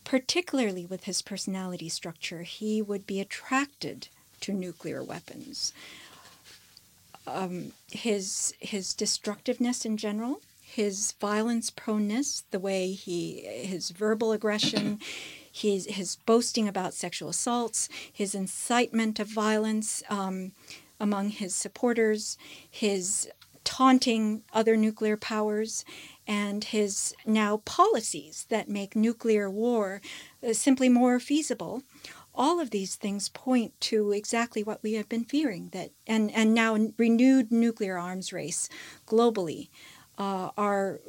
particularly 0.03 0.85
with 0.85 1.05
his 1.05 1.21
personality 1.21 1.89
structure, 1.89 2.43
he 2.43 2.81
would 2.81 3.07
be 3.07 3.19
attracted 3.19 4.07
to 4.41 4.53
nuclear 4.53 5.03
weapons. 5.03 5.73
Um, 7.27 7.71
his 7.91 8.53
his 8.59 8.93
destructiveness 8.93 9.83
in 9.83 9.97
general, 9.97 10.41
his 10.61 11.13
violence 11.13 11.71
proneness, 11.71 12.43
the 12.51 12.59
way 12.59 12.91
he 12.91 13.39
his 13.41 13.89
verbal 13.89 14.31
aggression, 14.31 14.99
his 15.51 15.87
his 15.87 16.17
boasting 16.27 16.67
about 16.67 16.93
sexual 16.93 17.29
assaults, 17.29 17.89
his 18.11 18.35
incitement 18.35 19.19
of 19.19 19.27
violence 19.27 20.03
um, 20.09 20.51
among 20.99 21.29
his 21.29 21.55
supporters, 21.55 22.37
his 22.69 23.29
taunting 23.63 24.43
other 24.53 24.77
nuclear 24.77 25.17
powers, 25.17 25.83
and 26.27 26.65
his 26.65 27.15
now 27.25 27.57
policies 27.65 28.45
that 28.49 28.69
make 28.69 28.95
nuclear 28.95 29.49
war 29.49 30.01
uh, 30.47 30.53
simply 30.53 30.89
more 30.89 31.19
feasible 31.19 31.81
all 32.37 32.59
of 32.59 32.71
these 32.71 32.95
things 32.95 33.29
point 33.29 33.73
to 33.79 34.11
exactly 34.11 34.63
what 34.63 34.83
we 34.83 34.93
have 34.93 35.07
been 35.09 35.23
fearing 35.23 35.69
that 35.71 35.91
and, 36.05 36.31
and 36.31 36.53
now 36.53 36.77
renewed 36.97 37.51
nuclear 37.51 37.97
arms 37.97 38.33
race 38.33 38.69
globally 39.07 39.69
uh, 40.17 40.49
are 40.57 40.99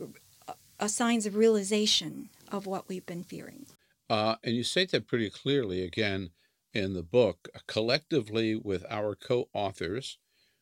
uh, 0.78 0.86
signs 0.86 1.26
of 1.26 1.36
realization 1.36 2.28
of 2.50 2.66
what 2.66 2.88
we've 2.88 3.06
been 3.06 3.24
fearing. 3.24 3.66
Uh, 4.08 4.36
and 4.44 4.54
you 4.54 4.62
state 4.62 4.90
that 4.92 5.06
pretty 5.06 5.30
clearly 5.30 5.82
again 5.82 6.30
in 6.72 6.94
the 6.94 7.02
book. 7.02 7.48
Collectively, 7.66 8.56
with 8.56 8.84
our 8.88 9.14
co 9.14 9.48
authors, 9.52 10.18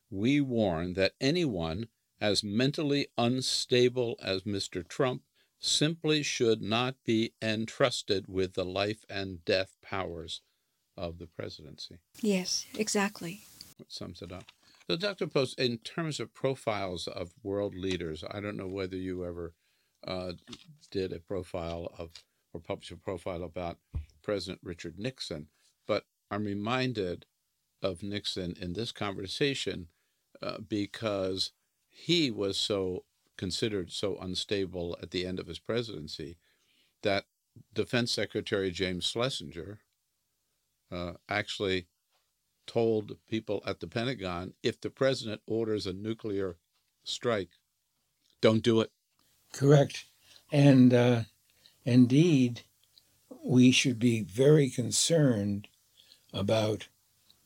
we 0.09 0.39
warn 0.41 0.93
that 0.93 1.13
anyone 1.19 1.87
as 2.21 2.43
mentally 2.43 3.07
unstable 3.17 4.17
as 4.21 4.43
Mr. 4.43 4.87
Trump 4.87 5.23
simply 5.59 6.23
should 6.23 6.61
not 6.61 6.95
be 7.03 7.33
entrusted 7.41 8.27
with 8.27 8.53
the 8.53 8.65
life 8.65 9.03
and 9.09 9.43
death 9.45 9.75
powers 9.81 10.41
of 10.95 11.17
the 11.17 11.27
presidency. 11.27 11.97
Yes, 12.21 12.65
exactly. 12.77 13.41
That 13.77 13.91
sums 13.91 14.21
it 14.21 14.31
up. 14.31 14.45
So, 14.87 14.95
Dr. 14.95 15.27
Post, 15.27 15.59
in 15.59 15.79
terms 15.79 16.19
of 16.19 16.33
profiles 16.33 17.07
of 17.07 17.33
world 17.41 17.75
leaders, 17.75 18.23
I 18.29 18.39
don't 18.39 18.57
know 18.57 18.67
whether 18.67 18.95
you 18.95 19.25
ever 19.25 19.53
uh, 20.05 20.33
did 20.91 21.11
a 21.11 21.19
profile 21.19 21.91
of 21.97 22.11
or 22.53 22.61
published 22.61 22.91
a 22.91 22.95
profile 22.95 23.43
about 23.43 23.79
President 24.23 24.59
Richard 24.63 24.97
Nixon, 24.97 25.47
I'm 26.31 26.45
reminded 26.45 27.25
of 27.81 28.03
Nixon 28.03 28.55
in 28.59 28.73
this 28.73 28.91
conversation 28.91 29.89
uh, 30.41 30.59
because 30.59 31.51
he 31.89 32.31
was 32.31 32.57
so 32.57 33.05
considered 33.37 33.91
so 33.91 34.17
unstable 34.17 34.97
at 35.01 35.11
the 35.11 35.25
end 35.25 35.39
of 35.39 35.47
his 35.47 35.59
presidency 35.59 36.37
that 37.03 37.25
Defense 37.73 38.11
Secretary 38.11 38.71
James 38.71 39.05
Schlesinger 39.05 39.79
uh, 40.91 41.13
actually 41.29 41.87
told 42.67 43.17
people 43.27 43.61
at 43.65 43.79
the 43.79 43.87
Pentagon 43.87 44.53
if 44.63 44.79
the 44.81 44.89
president 44.89 45.41
orders 45.47 45.87
a 45.87 45.93
nuclear 45.93 46.57
strike, 47.03 47.51
don't 48.41 48.63
do 48.63 48.81
it. 48.81 48.91
Correct. 49.53 50.05
And 50.51 50.93
uh, 50.93 51.23
indeed, 51.85 52.63
we 53.43 53.71
should 53.71 53.99
be 53.99 54.23
very 54.23 54.69
concerned 54.69 55.67
about 56.35 56.89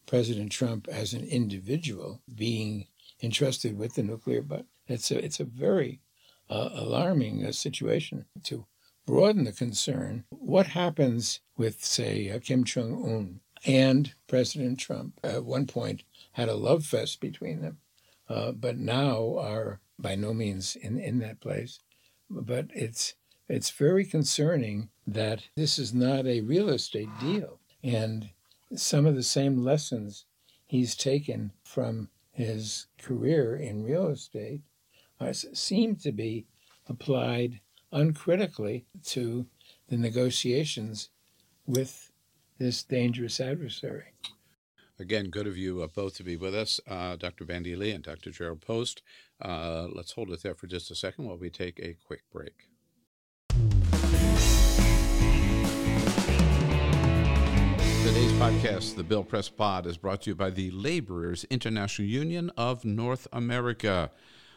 President 0.05 0.51
Trump 0.51 0.87
as 0.89 1.13
an 1.13 1.23
individual 1.23 2.21
being 2.35 2.87
entrusted 3.21 3.77
with 3.77 3.93
the 3.93 4.03
nuclear. 4.03 4.41
But 4.41 4.65
it's 4.87 5.11
a, 5.11 5.23
it's 5.23 5.39
a 5.39 5.45
very 5.45 6.01
uh, 6.49 6.69
alarming 6.73 7.45
uh, 7.45 7.51
situation 7.51 8.25
to 8.43 8.65
broaden 9.05 9.43
the 9.43 9.51
concern. 9.51 10.25
What 10.29 10.67
happens 10.67 11.39
with, 11.55 11.83
say, 11.83 12.29
uh, 12.29 12.39
Kim 12.39 12.63
Jong 12.63 13.03
Un 13.05 13.39
and 13.65 14.13
President 14.27 14.79
Trump? 14.79 15.19
At 15.23 15.45
one 15.45 15.67
point, 15.67 16.03
had 16.31 16.49
a 16.49 16.55
love 16.55 16.85
fest 16.85 17.19
between 17.19 17.61
them, 17.61 17.77
uh, 18.27 18.51
but 18.51 18.77
now 18.77 19.37
are 19.37 19.79
by 19.99 20.15
no 20.15 20.33
means 20.33 20.75
in, 20.75 20.99
in 20.99 21.19
that 21.19 21.39
place. 21.39 21.79
But 22.29 22.67
it's 22.73 23.13
it's 23.47 23.71
very 23.71 24.05
concerning 24.05 24.89
that 25.07 25.47
this 25.55 25.79
is 25.79 25.91
not 25.91 26.27
a 26.27 26.41
real 26.41 26.69
estate 26.69 27.09
deal, 27.19 27.59
and 27.83 28.29
some 28.75 29.05
of 29.05 29.15
the 29.15 29.23
same 29.23 29.63
lessons 29.63 30.25
he's 30.65 30.95
taken 30.95 31.51
from 31.63 32.09
his 32.31 32.87
career 32.97 33.55
in 33.55 33.83
real 33.83 34.07
estate 34.07 34.61
seem 35.33 35.95
to 35.97 36.11
be 36.11 36.45
applied 36.87 37.59
uncritically 37.91 38.85
to 39.03 39.45
the 39.87 39.97
negotiations 39.97 41.09
with 41.65 42.11
this 42.57 42.83
dangerous 42.83 43.39
adversary. 43.39 44.13
Again, 44.99 45.29
good 45.29 45.47
of 45.47 45.57
you 45.57 45.81
uh, 45.81 45.87
both 45.87 46.15
to 46.15 46.23
be 46.23 46.35
with 46.35 46.53
us, 46.53 46.79
uh, 46.87 47.15
Dr. 47.15 47.45
Bandy 47.45 47.75
Lee 47.75 47.91
and 47.91 48.03
Dr. 48.03 48.31
Jerrold 48.31 48.61
Post. 48.61 49.01
Uh, 49.41 49.87
let's 49.93 50.11
hold 50.11 50.29
it 50.31 50.43
there 50.43 50.55
for 50.55 50.67
just 50.67 50.91
a 50.91 50.95
second 50.95 51.25
while 51.25 51.37
we 51.37 51.49
take 51.49 51.79
a 51.79 51.95
quick 52.05 52.23
break. 52.31 52.67
Today's 58.09 58.33
podcast, 58.33 58.95
the 58.95 59.03
Bill 59.03 59.23
Press 59.23 59.49
Pod, 59.49 59.85
is 59.85 59.95
brought 59.95 60.23
to 60.23 60.31
you 60.31 60.35
by 60.35 60.49
the 60.49 60.71
Laborers 60.71 61.43
International 61.51 62.07
Union 62.07 62.49
of 62.57 62.83
North 62.83 63.27
America. 63.31 64.09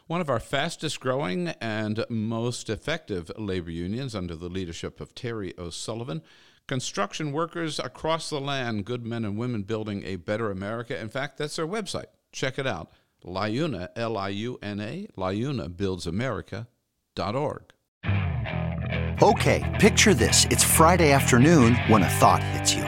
One 0.07 0.21
of 0.21 0.27
our 0.27 0.39
fastest 0.39 0.99
growing 0.99 1.49
and 1.61 2.03
most 2.09 2.67
effective 2.67 3.31
labor 3.37 3.69
unions 3.69 4.15
under 4.15 4.35
the 4.35 4.49
leadership 4.49 4.99
of 4.99 5.13
Terry 5.13 5.53
O'Sullivan. 5.59 6.23
Construction 6.65 7.31
workers 7.31 7.77
across 7.77 8.31
the 8.31 8.41
land, 8.41 8.85
good 8.85 9.05
men 9.05 9.23
and 9.23 9.37
women 9.37 9.61
building 9.61 10.03
a 10.03 10.15
better 10.15 10.49
America. 10.49 10.99
In 10.99 11.09
fact, 11.09 11.37
that's 11.37 11.57
their 11.57 11.67
website. 11.67 12.07
Check 12.31 12.57
it 12.57 12.65
out. 12.65 12.91
LIUNA, 13.23 13.89
L 13.95 14.17
I 14.17 14.29
U 14.29 14.57
N 14.63 14.79
A, 14.79 15.07
LIUNAbuildsamerica.org. 15.15 17.63
Okay, 19.21 19.77
picture 19.79 20.15
this. 20.15 20.45
It's 20.45 20.63
Friday 20.63 21.11
afternoon 21.11 21.75
when 21.87 22.01
a 22.01 22.09
thought 22.09 22.41
hits 22.41 22.73
you. 22.73 22.87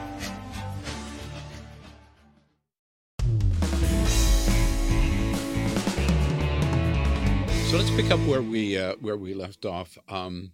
Pick 7.95 8.09
up 8.09 8.19
where 8.21 8.41
we 8.41 8.77
uh, 8.77 8.95
where 9.01 9.17
we 9.17 9.33
left 9.33 9.65
off. 9.65 9.97
Um, 10.07 10.51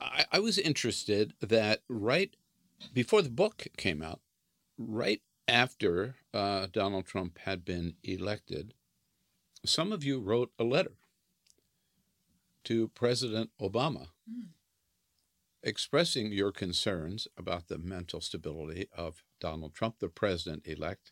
I, 0.00 0.24
I 0.32 0.38
was 0.38 0.58
interested 0.58 1.34
that 1.40 1.82
right 1.88 2.34
before 2.92 3.22
the 3.22 3.30
book 3.30 3.66
came 3.76 4.02
out, 4.02 4.20
right 4.78 5.22
after 5.48 6.16
uh, 6.32 6.68
Donald 6.72 7.06
Trump 7.06 7.38
had 7.44 7.64
been 7.64 7.94
elected, 8.02 8.74
some 9.64 9.92
of 9.92 10.04
you 10.04 10.20
wrote 10.20 10.52
a 10.58 10.64
letter 10.64 10.92
to 12.64 12.88
President 12.88 13.50
Obama 13.60 14.08
expressing 15.66 16.30
your 16.30 16.52
concerns 16.52 17.26
about 17.36 17.66
the 17.66 17.76
mental 17.76 18.20
stability 18.20 18.88
of 18.96 19.24
Donald 19.40 19.74
Trump, 19.74 19.98
the 19.98 20.08
president 20.08 20.62
elect, 20.64 21.10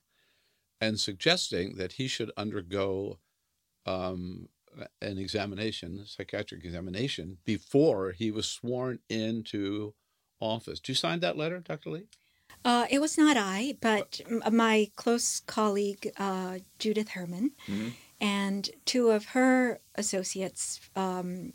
and 0.81 1.01
suggesting 1.01 1.75
that 1.77 1.93
he 1.95 2.07
should 2.07 2.31
undergo 2.37 3.19
um, 3.85 4.49
an 5.01 5.19
examination, 5.19 6.01
a 6.03 6.07
psychiatric 6.07 6.65
examination, 6.65 7.39
before 7.45 8.13
he 8.13 8.31
was 8.31 8.47
sworn 8.49 8.99
into 9.09 9.95
office. 10.41 10.81
Did 10.81 10.89
you 10.91 10.95
sign 10.95 11.21
that 11.21 11.37
letter, 11.37 11.61
Dr. 11.61 11.91
Lee? 11.91 12.07
Uh, 12.65 12.87
it 12.91 13.01
was 13.01 13.19
not 13.19 13.37
I, 13.37 13.77
but 13.81 14.21
m- 14.31 14.43
my 14.55 14.91
close 14.97 15.41
colleague, 15.41 16.11
uh, 16.19 16.59
Judith 16.79 17.11
Herman, 17.11 17.53
and 18.21 18.71
two 18.85 19.11
of 19.11 19.27
her 19.27 19.81
associates, 19.97 20.81
um, 20.97 21.53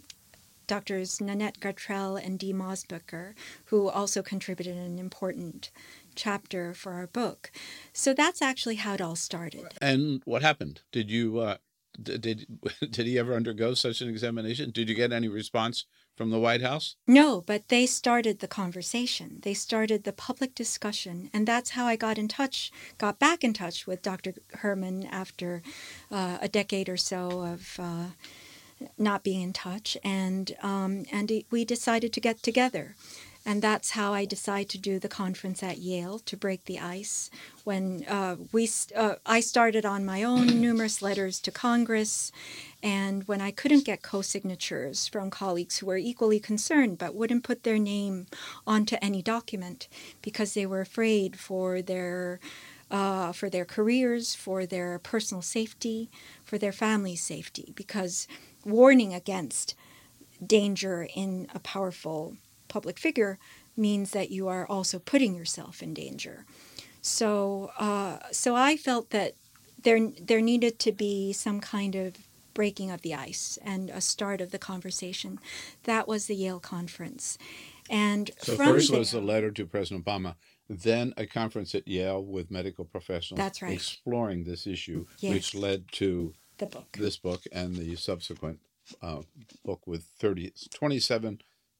Doctors 0.67 1.19
Nanette 1.19 1.59
Gartrell 1.59 2.23
and 2.23 2.37
Dee 2.37 2.53
Mosbacher, 2.53 3.33
who 3.65 3.89
also 3.89 4.21
contributed 4.21 4.77
an 4.77 4.99
important 4.99 5.71
chapter 6.13 6.75
for 6.75 6.93
our 6.93 7.07
book. 7.07 7.51
So 7.91 8.13
that's 8.13 8.39
actually 8.41 8.75
how 8.75 8.93
it 8.93 9.01
all 9.01 9.15
started. 9.15 9.65
And 9.81 10.21
what 10.25 10.43
happened? 10.43 10.81
Did 10.91 11.09
you 11.09 11.39
uh, 11.39 11.57
did 12.01 12.45
did 12.79 13.05
he 13.05 13.17
ever 13.17 13.33
undergo 13.33 13.73
such 13.73 14.01
an 14.01 14.09
examination? 14.09 14.71
Did 14.71 14.89
you 14.89 14.95
get 14.95 15.11
any 15.11 15.27
response 15.27 15.85
from 16.15 16.31
the 16.31 16.39
White 16.39 16.61
House? 16.61 16.95
No, 17.07 17.41
but 17.41 17.69
they 17.69 17.85
started 17.85 18.39
the 18.39 18.47
conversation. 18.47 19.39
They 19.41 19.53
started 19.53 20.03
the 20.03 20.11
public 20.11 20.53
discussion. 20.53 21.29
And 21.33 21.47
that's 21.47 21.71
how 21.71 21.85
I 21.85 21.95
got 21.95 22.17
in 22.17 22.27
touch, 22.27 22.71
got 22.97 23.19
back 23.19 23.43
in 23.43 23.53
touch 23.53 23.87
with 23.87 24.01
Dr. 24.01 24.33
Herman 24.55 25.05
after 25.05 25.61
uh, 26.11 26.37
a 26.41 26.49
decade 26.49 26.89
or 26.89 26.97
so 26.97 27.41
of 27.43 27.79
uh, 27.79 28.07
not 28.97 29.23
being 29.23 29.41
in 29.41 29.53
touch. 29.53 29.97
And, 30.03 30.55
um, 30.61 31.05
and 31.09 31.31
we 31.51 31.63
decided 31.63 32.11
to 32.13 32.21
get 32.21 32.43
together. 32.43 32.95
And 33.49 33.63
that's 33.63 33.89
how 33.89 34.13
I 34.13 34.25
decided 34.25 34.69
to 34.69 34.77
do 34.77 34.99
the 34.99 35.07
conference 35.07 35.63
at 35.63 35.79
Yale 35.79 36.19
to 36.19 36.37
break 36.37 36.65
the 36.65 36.77
ice. 36.77 37.31
When 37.63 38.05
uh, 38.07 38.35
we, 38.51 38.69
uh, 38.95 39.15
I 39.25 39.39
started 39.39 39.87
on 39.87 40.05
my 40.05 40.21
own 40.21 40.61
numerous 40.61 41.01
letters 41.01 41.39
to 41.39 41.51
Congress, 41.51 42.31
and 42.83 43.27
when 43.27 43.41
I 43.41 43.49
couldn't 43.49 43.85
get 43.85 44.03
co-signatures 44.03 45.07
from 45.07 45.31
colleagues 45.31 45.79
who 45.79 45.87
were 45.87 45.97
equally 45.97 46.39
concerned 46.39 46.99
but 46.99 47.15
wouldn't 47.15 47.43
put 47.43 47.63
their 47.63 47.79
name 47.79 48.27
onto 48.67 48.97
any 49.01 49.23
document 49.23 49.87
because 50.21 50.53
they 50.53 50.67
were 50.67 50.81
afraid 50.81 51.39
for 51.39 51.81
their 51.81 52.39
uh, 52.91 53.31
for 53.31 53.49
their 53.49 53.65
careers, 53.65 54.35
for 54.35 54.67
their 54.67 54.99
personal 54.99 55.41
safety, 55.41 56.11
for 56.43 56.59
their 56.59 56.71
family's 56.71 57.23
safety, 57.23 57.73
because 57.75 58.27
warning 58.63 59.11
against 59.11 59.73
danger 60.45 61.07
in 61.15 61.47
a 61.55 61.59
powerful 61.59 62.35
public 62.69 62.97
figure 62.97 63.37
means 63.75 64.11
that 64.11 64.29
you 64.31 64.47
are 64.47 64.65
also 64.67 64.99
putting 64.99 65.35
yourself 65.35 65.83
in 65.83 65.93
danger. 65.93 66.45
So, 67.01 67.71
uh, 67.77 68.19
so 68.31 68.55
I 68.55 68.77
felt 68.77 69.09
that 69.11 69.35
there 69.81 69.99
there 70.21 70.41
needed 70.41 70.79
to 70.79 70.91
be 70.91 71.33
some 71.33 71.59
kind 71.61 71.95
of 71.95 72.15
breaking 72.53 72.91
of 72.91 73.01
the 73.01 73.13
ice 73.15 73.57
and 73.63 73.89
a 73.89 74.01
start 74.01 74.41
of 74.41 74.51
the 74.51 74.59
conversation. 74.59 75.39
That 75.83 76.07
was 76.07 76.25
the 76.27 76.35
Yale 76.35 76.59
conference, 76.59 77.37
and 77.89 78.31
So 78.41 78.55
first 78.55 78.89
there, 78.91 78.99
was 78.99 79.13
a 79.13 79.21
letter 79.21 79.51
to 79.51 79.65
President 79.65 80.05
Obama, 80.05 80.35
then 80.67 81.13
a 81.15 81.25
conference 81.25 81.73
at 81.73 81.87
Yale 81.87 82.21
with 82.23 82.51
medical 82.51 82.83
professionals. 82.85 83.37
That's 83.37 83.61
right. 83.61 83.73
Exploring 83.73 84.43
this 84.43 84.67
issue, 84.67 85.05
Yes. 85.19 85.33
which 85.33 85.55
led 85.55 85.89
to 85.93 86.33
the 86.57 86.65
book. 86.65 86.97
this 86.99 87.15
book 87.17 87.43
and 87.53 87.75
the 87.75 87.95
subsequent 87.95 88.59
uh, 89.01 89.21
book 89.63 89.87
with 89.87 90.03
30, 90.19 90.51
27 90.73 91.39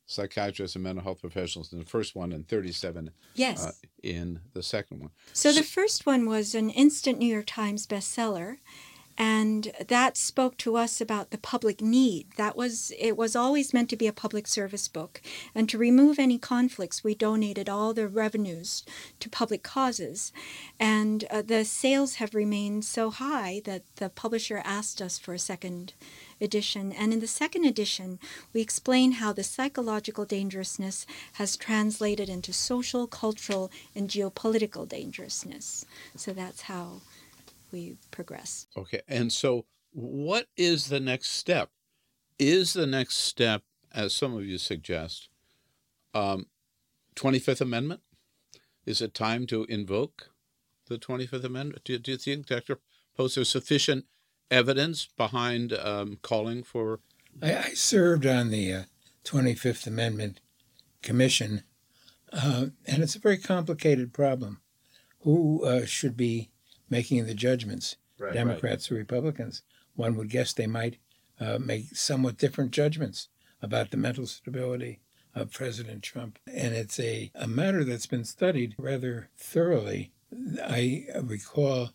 psychiatrists 0.09 0.75
and 0.75 0.83
mental 0.83 1.03
health 1.03 1.21
professionals 1.21 1.71
in 1.71 1.77
the 1.79 1.85
first 1.85 2.15
one 2.15 2.31
and 2.33 2.47
37 2.47 3.11
Yes. 3.35 3.65
uh, 3.65 3.71
in 4.01 4.39
the 4.53 4.63
second 4.63 4.99
one. 5.01 5.11
So 5.33 5.53
the 5.53 5.63
first 5.63 6.05
one 6.05 6.25
was 6.27 6.55
an 6.55 6.71
instant 6.71 7.19
New 7.19 7.31
York 7.31 7.45
Times 7.45 7.85
bestseller, 7.85 8.57
and 9.19 9.71
that 9.87 10.17
spoke 10.17 10.57
to 10.57 10.75
us 10.77 10.99
about 10.99 11.29
the 11.29 11.37
public 11.37 11.79
need. 11.81 12.27
That 12.37 12.55
was 12.57 12.91
it 12.97 13.15
was 13.17 13.35
always 13.35 13.71
meant 13.73 13.89
to 13.91 13.97
be 13.97 14.07
a 14.07 14.13
public 14.13 14.47
service 14.47 14.87
book, 14.87 15.21
and 15.53 15.69
to 15.69 15.77
remove 15.77 16.17
any 16.17 16.39
conflicts, 16.39 17.03
we 17.03 17.13
donated 17.13 17.69
all 17.69 17.93
the 17.93 18.07
revenues 18.07 18.83
to 19.19 19.29
public 19.29 19.61
causes, 19.61 20.31
and 20.79 21.25
uh, 21.29 21.41
the 21.43 21.65
sales 21.65 22.15
have 22.15 22.33
remained 22.33 22.83
so 22.85 23.11
high 23.11 23.61
that 23.65 23.83
the 23.97 24.09
publisher 24.09 24.61
asked 24.65 25.01
us 25.01 25.19
for 25.19 25.33
a 25.33 25.39
second 25.39 25.93
edition. 26.41 26.91
And 26.91 27.13
in 27.13 27.19
the 27.19 27.27
second 27.27 27.65
edition, 27.65 28.19
we 28.53 28.61
explain 28.61 29.13
how 29.13 29.33
the 29.33 29.43
psychological 29.43 30.25
dangerousness 30.25 31.05
has 31.33 31.57
translated 31.57 32.29
into 32.29 32.53
social, 32.53 33.07
cultural, 33.07 33.71
and 33.95 34.09
geopolitical 34.09 34.87
dangerousness. 34.87 35.85
So 36.15 36.33
that's 36.33 36.63
how 36.63 37.01
we 37.71 37.97
progress. 38.11 38.67
Okay. 38.77 39.01
And 39.07 39.31
so, 39.31 39.65
what 39.91 40.47
is 40.55 40.89
the 40.89 40.99
next 40.99 41.31
step? 41.31 41.69
Is 42.37 42.73
the 42.73 42.87
next 42.87 43.17
step, 43.17 43.63
as 43.91 44.15
some 44.15 44.35
of 44.35 44.45
you 44.45 44.57
suggest, 44.57 45.29
um, 46.13 46.45
25th 47.15 47.61
Amendment? 47.61 48.01
Is 48.85 49.01
it 49.01 49.13
time 49.13 49.45
to 49.47 49.65
invoke 49.65 50.29
the 50.87 50.97
25th 50.97 51.43
Amendment? 51.43 51.83
Do, 51.83 51.97
do 51.99 52.11
you 52.11 52.17
think, 52.17 52.47
Dr. 52.47 52.79
Post, 53.15 53.35
there's 53.35 53.49
sufficient 53.49 54.05
evidence 54.51 55.07
behind 55.17 55.73
um, 55.73 56.17
calling 56.21 56.63
for? 56.63 56.99
I, 57.41 57.57
I 57.57 57.69
served 57.73 58.25
on 58.25 58.49
the 58.49 58.73
uh, 58.73 58.83
25th 59.23 59.87
Amendment 59.87 60.41
Commission, 61.01 61.63
uh, 62.33 62.67
and 62.85 63.03
it's 63.03 63.15
a 63.15 63.19
very 63.19 63.37
complicated 63.37 64.13
problem. 64.13 64.61
Who 65.21 65.65
uh, 65.65 65.85
should 65.85 66.15
be 66.15 66.49
making 66.89 67.25
the 67.25 67.33
judgments, 67.33 67.97
Right, 68.17 68.33
Democrats 68.33 68.91
or 68.91 68.95
Republicans? 68.95 69.61
One 69.95 70.15
would 70.15 70.29
guess 70.29 70.53
they 70.53 70.67
might 70.67 70.97
uh, 71.39 71.57
make 71.59 71.95
somewhat 71.95 72.37
different 72.37 72.71
judgments 72.71 73.27
about 73.61 73.91
the 73.91 73.97
mental 73.97 74.25
stability 74.27 75.01
of 75.35 75.51
President 75.51 76.03
Trump. 76.03 76.39
And 76.47 76.73
it's 76.73 76.99
a, 76.99 77.31
a 77.35 77.47
matter 77.47 77.83
that's 77.83 78.07
been 78.07 78.25
studied 78.25 78.75
rather 78.77 79.29
thoroughly. 79.37 80.11
I 80.63 81.05
recall 81.21 81.91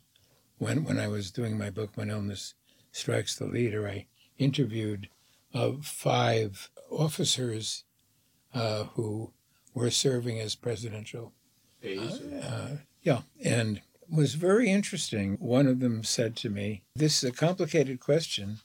when, 0.59 0.85
when 0.85 0.99
I 0.99 1.09
was 1.09 1.31
doing 1.31 1.59
my 1.59 1.71
book, 1.71 1.91
When 1.95 2.11
Illness 2.11 2.55
Strikes 2.93 3.37
the 3.37 3.47
Leader, 3.47 3.89
I 3.89 4.07
interviewed 4.39 5.09
uh, 5.53 5.73
five 5.83 6.71
officers 6.91 7.85
uh, 8.53 8.85
who 8.95 9.33
were 9.75 9.91
serving 9.91 10.39
as 10.39 10.55
presidential 10.55 11.33
uh, 11.85 12.77
yeah, 13.03 13.23
and 13.45 13.77
it 13.79 13.83
was 14.11 14.35
very 14.35 14.71
interesting. 14.71 15.37
One 15.39 15.67
of 15.67 15.81
them 15.81 16.03
said 16.03 16.37
to 16.37 16.51
me, 16.51 16.83
This 16.97 17.23
is 17.23 17.31
a 17.31 17.33
complicated 17.33 18.01
question 18.01 18.59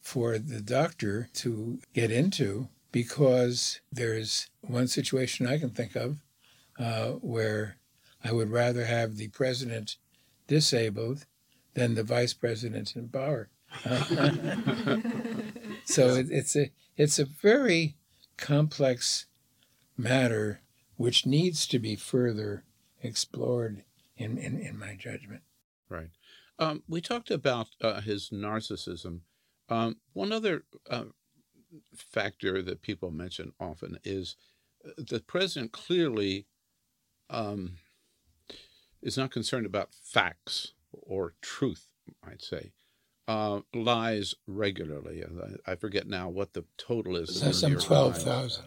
for 0.00 0.38
the 0.38 0.60
doctor 0.60 1.28
to 1.34 1.78
get 1.94 2.10
into 2.10 2.68
because 2.90 3.80
there's 3.92 4.48
one 4.62 4.88
situation 4.88 5.46
I 5.46 5.58
can 5.58 5.70
think 5.70 5.94
of 5.94 6.18
uh, 6.78 7.10
where 7.20 7.76
I 8.24 8.32
would 8.32 8.50
rather 8.50 8.84
have 8.86 9.16
the 9.16 9.28
president 9.28 9.96
disabled 10.46 11.26
than 11.74 11.94
the 11.94 12.02
vice 12.02 12.34
president 12.34 12.96
in 12.96 13.08
power. 13.08 13.48
so 15.84 16.08
it, 16.14 16.28
it's 16.30 16.56
a 16.56 16.70
it's 16.96 17.18
a 17.18 17.24
very 17.24 17.96
complex 18.36 19.26
matter 19.96 20.60
which 20.96 21.26
needs 21.26 21.66
to 21.66 21.78
be 21.78 21.94
further 21.96 22.64
explored 23.02 23.84
in, 24.16 24.38
in, 24.38 24.58
in 24.58 24.78
my 24.78 24.94
judgment. 24.94 25.42
Right. 25.88 26.10
Um, 26.58 26.82
we 26.88 27.00
talked 27.00 27.30
about 27.30 27.68
uh, 27.82 28.00
his 28.00 28.30
narcissism. 28.30 29.20
Um, 29.68 29.96
one 30.14 30.32
other 30.32 30.64
uh, 30.88 31.04
factor 31.94 32.62
that 32.62 32.82
people 32.82 33.10
mention 33.10 33.52
often 33.60 33.98
is 34.04 34.36
uh, 34.86 34.90
the 34.96 35.20
president 35.20 35.72
clearly 35.72 36.46
um, 37.28 37.76
is 39.02 39.16
not 39.16 39.30
concerned 39.30 39.66
about 39.66 39.94
facts 39.94 40.72
or 40.92 41.34
truth, 41.40 41.88
I'd 42.26 42.42
say. 42.42 42.72
Uh, 43.28 43.60
lies 43.74 44.34
regularly. 44.46 45.24
I 45.66 45.74
forget 45.74 46.06
now 46.06 46.28
what 46.28 46.52
the 46.52 46.64
total 46.78 47.16
is. 47.16 47.40
some 47.58 47.76
12,000. 47.76 48.64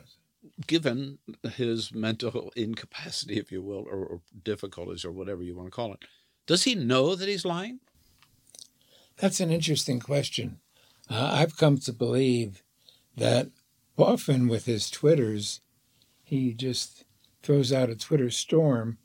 Given 0.67 1.17
his 1.55 1.93
mental 1.93 2.51
incapacity, 2.55 3.37
if 3.37 3.51
you 3.51 3.61
will, 3.61 3.85
or, 3.89 4.05
or 4.05 4.21
difficulties, 4.43 5.05
or 5.05 5.11
whatever 5.11 5.43
you 5.43 5.55
want 5.55 5.67
to 5.67 5.71
call 5.71 5.93
it, 5.93 5.99
does 6.45 6.63
he 6.63 6.75
know 6.75 7.15
that 7.15 7.29
he's 7.29 7.45
lying? 7.45 7.79
That's 9.17 9.39
an 9.39 9.51
interesting 9.51 9.99
question. 9.99 10.59
Uh, 11.09 11.29
I've 11.33 11.57
come 11.57 11.77
to 11.79 11.93
believe 11.93 12.63
that 13.15 13.49
often 13.97 14.47
with 14.47 14.65
his 14.65 14.89
Twitters, 14.89 15.61
he 16.23 16.53
just 16.53 17.03
throws 17.43 17.73
out 17.73 17.89
a 17.89 17.95
Twitter 17.95 18.29
storm, 18.29 18.97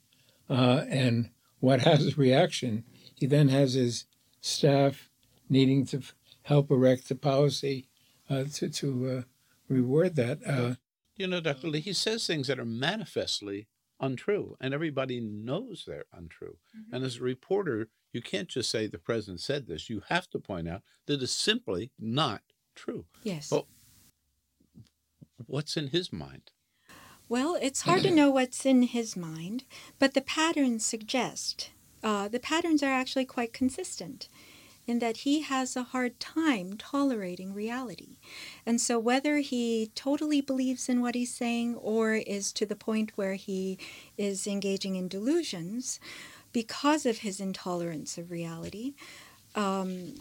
uh, 0.48 0.85
and 0.88 1.30
what 1.61 1.80
has 1.80 2.09
a 2.09 2.16
reaction, 2.16 2.85
he 3.14 3.26
then 3.26 3.48
has 3.48 3.74
his 3.74 4.07
staff 4.40 5.09
needing 5.48 5.87
to 5.87 5.98
f- 5.98 6.14
help 6.42 6.70
erect 6.70 7.09
the 7.09 7.14
policy 7.14 7.88
uh, 8.28 8.44
to, 8.54 8.68
to 8.68 9.18
uh, 9.18 9.22
reward 9.68 10.16
that. 10.16 10.38
Uh, 10.46 10.74
you 11.16 11.26
know, 11.26 11.40
Dr. 11.40 11.68
Lee, 11.68 11.80
he 11.80 11.92
says 11.92 12.26
things 12.26 12.48
that 12.48 12.59
are 12.59 12.64
manifestly 12.64 13.68
untrue, 14.00 14.57
and 14.61 14.74
everybody 14.74 15.20
knows 15.20 15.85
they're 15.87 16.04
untrue. 16.12 16.59
Mm-hmm. 16.76 16.94
And 16.94 17.04
as 17.04 17.16
a 17.16 17.22
reporter, 17.22 17.88
you 18.12 18.20
can't 18.20 18.48
just 18.48 18.70
say 18.70 18.87
the 18.87 18.98
president 18.98 19.40
said 19.40 19.66
this. 19.66 19.88
You 19.88 20.02
have 20.09 20.28
to 20.30 20.38
point 20.38 20.68
out 20.68 20.83
that 21.07 21.22
it's 21.22 21.33
simply 21.33 21.92
not 21.98 22.42
true. 22.74 23.07
Yes. 23.22 23.50
Well, 23.50 23.66
what's 25.46 25.76
in 25.76 25.88
his 25.88 26.12
mind? 26.12 26.50
Well, 27.28 27.56
it's 27.60 27.82
hard 27.82 28.02
to 28.02 28.10
know 28.10 28.30
what's 28.30 28.66
in 28.66 28.82
his 28.82 29.16
mind, 29.16 29.64
but 29.98 30.14
the 30.14 30.20
patterns 30.20 30.84
suggest 30.84 31.70
uh, 32.02 32.28
the 32.28 32.38
patterns 32.38 32.82
are 32.82 32.92
actually 32.92 33.24
quite 33.24 33.54
consistent 33.54 34.28
in 34.87 34.98
that 34.98 35.18
he 35.18 35.40
has 35.40 35.74
a 35.74 35.84
hard 35.84 36.20
time 36.20 36.76
tolerating 36.76 37.54
reality. 37.54 38.18
And 38.66 38.78
so, 38.78 38.98
whether 38.98 39.38
he 39.38 39.90
totally 39.94 40.42
believes 40.42 40.90
in 40.90 41.00
what 41.00 41.14
he's 41.14 41.32
saying 41.32 41.76
or 41.76 42.12
is 42.14 42.52
to 42.52 42.66
the 42.66 42.76
point 42.76 43.12
where 43.16 43.34
he 43.34 43.78
is 44.18 44.46
engaging 44.46 44.96
in 44.96 45.08
delusions 45.08 45.98
because 46.52 47.06
of 47.06 47.18
his 47.18 47.40
intolerance 47.40 48.18
of 48.18 48.30
reality, 48.30 48.92
um, 49.54 50.16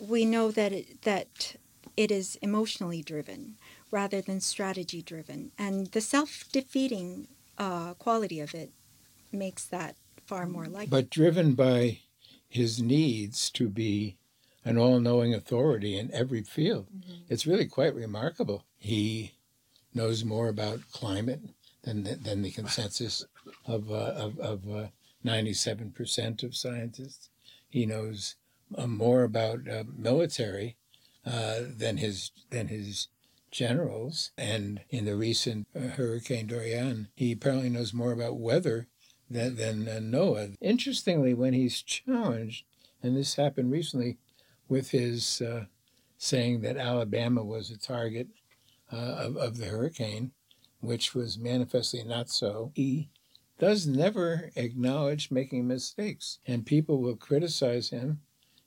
we 0.00 0.24
know 0.24 0.50
that 0.50 0.72
it, 0.72 1.02
that 1.02 1.54
it 1.96 2.10
is 2.10 2.36
emotionally 2.42 3.02
driven 3.02 3.54
rather 3.90 4.20
than 4.20 4.40
strategy 4.40 5.02
driven. 5.02 5.52
And 5.58 5.88
the 5.88 6.00
self 6.00 6.44
defeating 6.52 7.28
uh, 7.58 7.94
quality 7.94 8.40
of 8.40 8.54
it 8.54 8.70
makes 9.32 9.64
that 9.66 9.96
far 10.26 10.46
more 10.46 10.66
likely. 10.66 10.86
But 10.86 11.10
driven 11.10 11.54
by 11.54 12.00
his 12.48 12.82
needs 12.82 13.50
to 13.50 13.68
be 13.68 14.16
an 14.64 14.76
all-knowing 14.76 15.32
authority 15.32 15.98
in 15.98 16.12
every 16.12 16.42
field. 16.42 16.86
Mm-hmm. 16.94 17.22
It's 17.28 17.46
really 17.46 17.66
quite 17.66 17.94
remarkable. 17.94 18.64
He 18.78 19.32
knows 19.94 20.24
more 20.24 20.48
about 20.48 20.80
climate 20.92 21.40
than 21.82 22.04
than 22.22 22.42
the 22.42 22.50
consensus 22.50 23.24
of 23.66 23.90
uh, 23.90 23.94
of, 23.94 24.38
of 24.38 24.70
uh, 24.70 24.86
97% 25.24 26.42
of 26.42 26.56
scientists. 26.56 27.30
He 27.68 27.86
knows 27.86 28.36
uh, 28.76 28.86
more 28.86 29.22
about 29.22 29.68
uh, 29.68 29.84
military 29.96 30.76
uh, 31.26 31.60
than 31.76 31.98
his 31.98 32.30
than 32.50 32.68
his 32.68 33.08
generals. 33.50 34.30
And 34.36 34.80
in 34.90 35.04
the 35.04 35.16
recent 35.16 35.66
uh, 35.74 35.80
Hurricane 35.88 36.46
Dorian, 36.46 37.08
he 37.14 37.32
apparently 37.32 37.70
knows 37.70 37.92
more 37.92 38.12
about 38.12 38.38
weather 38.38 38.88
than, 39.28 39.56
than 39.56 39.88
uh, 39.88 40.00
NOAA. 40.00 40.56
Interestingly, 40.60 41.34
when 41.34 41.52
he's 41.52 41.82
challenged, 41.82 42.64
and 43.02 43.16
this 43.16 43.36
happened 43.36 43.70
recently 43.70 44.18
with 44.68 44.90
his 44.90 45.40
uh, 45.40 45.64
saying 46.18 46.60
that 46.60 46.76
Alabama 46.76 47.42
was 47.42 47.70
a 47.70 47.78
target 47.78 48.28
uh, 48.92 48.96
of, 48.96 49.36
of 49.36 49.56
the 49.56 49.66
hurricane, 49.66 50.32
which 50.80 51.14
was 51.14 51.38
manifestly 51.38 52.02
not 52.04 52.28
so, 52.28 52.72
he 52.74 53.08
does 53.58 53.86
never 53.86 54.50
acknowledge 54.56 55.30
making 55.30 55.66
mistakes. 55.66 56.38
And 56.46 56.66
people 56.66 57.00
will 57.00 57.16
criticize 57.16 57.90
him, 57.90 58.20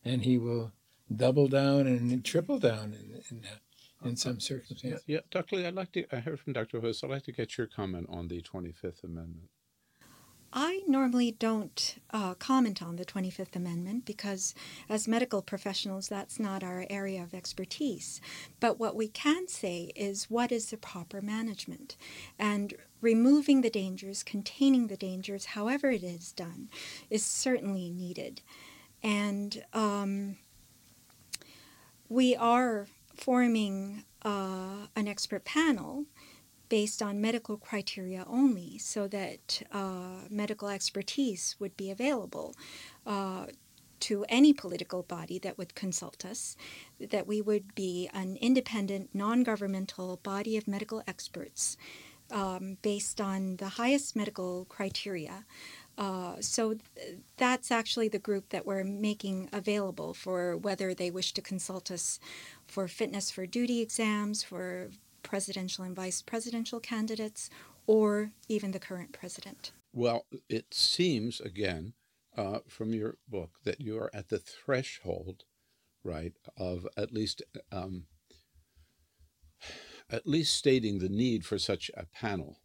and 0.06 0.24
he 0.24 0.38
will 0.38 0.72
double 1.14 1.48
down 1.48 1.88
and 1.88 2.24
triple 2.24 2.60
down 2.60 2.94
in, 2.94 3.22
in, 3.30 3.44
uh, 3.46 3.56
in 4.06 4.16
some 4.16 4.40
circumstances. 4.40 5.04
Yeah, 5.08 5.20
Dr. 5.32 5.58
Lee, 5.58 5.66
I'd 5.66 5.76
like 5.76 5.92
to, 5.94 6.06
I 6.12 6.20
heard 6.20 6.40
from 6.40 6.54
Dr. 6.54 6.80
Post, 6.80 7.04
I'd 7.04 7.10
like 7.10 7.24
to 7.24 7.32
get 7.32 7.58
your 7.58 7.68
comment 7.68 8.08
on 8.10 8.28
the 8.28 8.42
25th 8.42 9.04
Amendment. 9.04 9.50
I 10.56 10.82
normally 10.86 11.32
don't 11.32 11.96
uh, 12.12 12.36
comment 12.36 12.84
on 12.84 12.96
the 12.98 13.06
25th 13.06 13.56
Amendment 13.56 14.06
because, 14.06 14.54
as 14.88 15.08
medical 15.08 15.42
professionals, 15.42 16.08
that's 16.08 16.40
not 16.40 16.62
our 16.62 16.86
area 16.92 17.24
of 17.24 17.34
expertise. 17.34 18.22
But 18.60 18.80
what 18.80 18.96
we 18.96 19.08
can 19.08 19.48
say 19.48 19.92
is 19.96 20.30
what 20.30 20.52
is 20.52 20.70
the 20.70 20.78
proper 20.78 21.22
management? 21.24 21.98
And 22.38 22.76
removing 23.02 23.62
the 23.62 23.72
dangers, 23.72 24.22
containing 24.22 24.88
the 24.88 24.98
dangers, 24.98 25.46
however 25.46 25.90
it 25.90 26.04
is 26.04 26.32
done, 26.32 26.70
is 27.10 27.26
certainly 27.26 27.90
needed. 27.90 28.42
And 29.02 29.66
um, 29.74 30.38
we 32.08 32.36
are 32.36 32.86
forming 33.16 34.04
uh, 34.24 34.88
an 34.96 35.08
expert 35.08 35.46
panel 35.46 36.06
based 36.70 37.02
on 37.02 37.22
medical 37.22 37.58
criteria 37.58 38.26
only 38.28 38.78
so 38.78 39.08
that 39.08 39.62
uh, 39.72 40.26
medical 40.30 40.70
expertise 40.70 41.56
would 41.60 41.76
be 41.78 41.92
available 41.92 42.56
uh, 43.06 43.46
to 44.00 44.26
any 44.28 44.52
political 44.52 45.04
body 45.04 45.40
that 45.40 45.58
would 45.58 45.76
consult 45.76 46.26
us, 46.26 46.58
that 47.00 47.26
we 47.26 47.42
would 47.42 47.74
be 47.74 48.10
an 48.14 48.38
independent, 48.42 49.10
non 49.14 49.44
governmental 49.44 50.20
body 50.24 50.58
of 50.58 50.68
medical 50.68 51.02
experts 51.08 51.78
um, 52.32 52.78
based 52.82 53.22
on 53.22 53.58
the 53.58 53.70
highest 53.70 54.16
medical 54.16 54.66
criteria. 54.66 55.46
Uh, 55.98 56.36
so 56.40 56.74
th- 56.96 57.18
that's 57.38 57.72
actually 57.72 58.08
the 58.08 58.20
group 58.20 58.50
that 58.50 58.66
we're 58.66 58.84
making 58.84 59.50
available 59.54 60.14
for 60.14 60.58
whether 60.58 60.94
they 60.94 61.12
wish 61.12 61.34
to 61.34 61.42
consult 61.42 61.92
us 61.92 62.20
for 62.66 62.88
fitness 62.88 63.30
for 63.30 63.46
duty 63.46 63.82
exams, 63.82 64.44
for 64.44 64.90
presidential 65.22 65.84
and 65.84 65.96
vice 65.96 66.22
presidential 66.22 66.80
candidates, 66.80 67.50
or 67.86 68.32
even 68.50 68.72
the 68.72 68.80
current 68.80 69.12
president? 69.12 69.72
Well, 69.94 70.26
it 70.50 70.74
seems, 70.74 71.40
again, 71.40 71.94
uh, 72.36 72.60
from 72.68 72.94
your 72.94 73.18
book, 73.28 73.52
that 73.64 73.80
you 73.80 73.98
are 73.98 74.10
at 74.14 74.30
the 74.30 74.40
threshold, 74.40 75.44
right, 76.04 76.34
of 76.58 76.88
at 76.98 77.14
least. 77.14 77.44
Um, 77.72 78.06
at 80.10 80.28
least 80.28 80.56
stating 80.56 81.00
the 81.00 81.10
need 81.10 81.46
for 81.46 81.58
such 81.58 81.90
a 81.96 82.06
panel. 82.06 82.60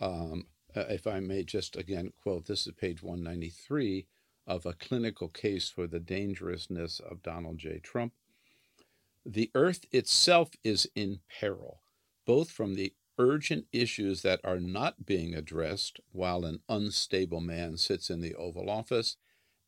Um, 0.00 0.46
uh, 0.76 0.84
if 0.88 1.06
I 1.06 1.20
may 1.20 1.44
just 1.44 1.76
again 1.76 2.12
quote, 2.22 2.46
this 2.46 2.66
is 2.66 2.72
page 2.74 3.02
193 3.02 4.06
of 4.46 4.66
a 4.66 4.72
clinical 4.72 5.28
case 5.28 5.68
for 5.68 5.86
the 5.86 6.00
dangerousness 6.00 7.00
of 7.00 7.22
Donald 7.22 7.58
J. 7.58 7.78
Trump. 7.78 8.12
The 9.24 9.50
earth 9.54 9.84
itself 9.92 10.50
is 10.64 10.88
in 10.94 11.20
peril 11.40 11.80
both 12.30 12.52
from 12.52 12.74
the 12.74 12.94
urgent 13.18 13.66
issues 13.72 14.22
that 14.22 14.40
are 14.44 14.60
not 14.60 15.04
being 15.04 15.34
addressed 15.34 16.00
while 16.12 16.44
an 16.44 16.60
unstable 16.68 17.40
man 17.40 17.76
sits 17.76 18.08
in 18.08 18.20
the 18.20 18.36
Oval 18.36 18.70
Office 18.70 19.16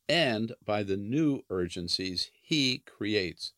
and 0.07 0.53
by 0.63 0.81
the 0.81 0.95
new 0.95 1.43
urgencies 1.49 2.31
he 2.41 2.79
creates. 2.85 3.51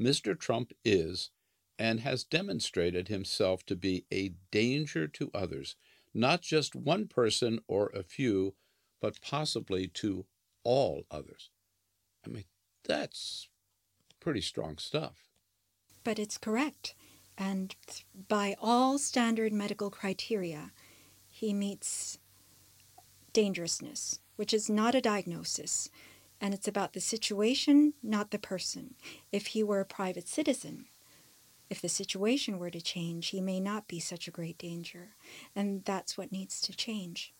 Mr. 0.00 0.36
Trump 0.36 0.72
is 0.84 1.30
and 1.78 2.00
has 2.00 2.24
demonstrated 2.24 3.06
himself 3.06 3.64
to 3.64 3.76
be 3.76 4.04
a 4.12 4.34
danger 4.50 5.06
to 5.06 5.30
others, 5.32 5.76
not 6.18 6.42
just 6.42 6.74
one 6.74 7.06
person 7.06 7.60
or 7.68 7.90
a 7.94 8.02
few, 8.02 8.54
but 9.00 9.20
possibly 9.22 9.86
to 9.86 10.26
all 10.64 11.04
others. 11.10 11.50
I 12.26 12.30
mean, 12.30 12.44
that's 12.84 13.48
pretty 14.20 14.40
strong 14.40 14.78
stuff. 14.78 15.28
But 16.04 16.18
it's 16.18 16.36
correct. 16.38 16.94
And 17.36 17.74
by 18.28 18.56
all 18.60 18.98
standard 18.98 19.52
medical 19.52 19.90
criteria, 19.90 20.72
he 21.28 21.54
meets 21.54 22.18
dangerousness, 23.32 24.18
which 24.36 24.52
is 24.52 24.68
not 24.68 24.96
a 24.96 25.00
diagnosis. 25.00 25.88
And 26.40 26.52
it's 26.52 26.68
about 26.68 26.92
the 26.92 27.00
situation, 27.00 27.94
not 28.02 28.32
the 28.32 28.38
person. 28.38 28.94
If 29.30 29.48
he 29.48 29.62
were 29.62 29.80
a 29.80 29.84
private 29.84 30.26
citizen, 30.26 30.86
if 31.70 31.80
the 31.80 31.88
situation 31.88 32.58
were 32.58 32.70
to 32.70 32.80
change, 32.80 33.28
he 33.28 33.40
may 33.40 33.60
not 33.60 33.88
be 33.88 34.00
such 34.00 34.26
a 34.26 34.32
great 34.32 34.58
danger. 34.58 35.10
And 35.54 35.84
that's 35.84 36.16
what 36.16 36.32
needs 36.32 36.60
to 36.62 36.76
change. 36.76 37.34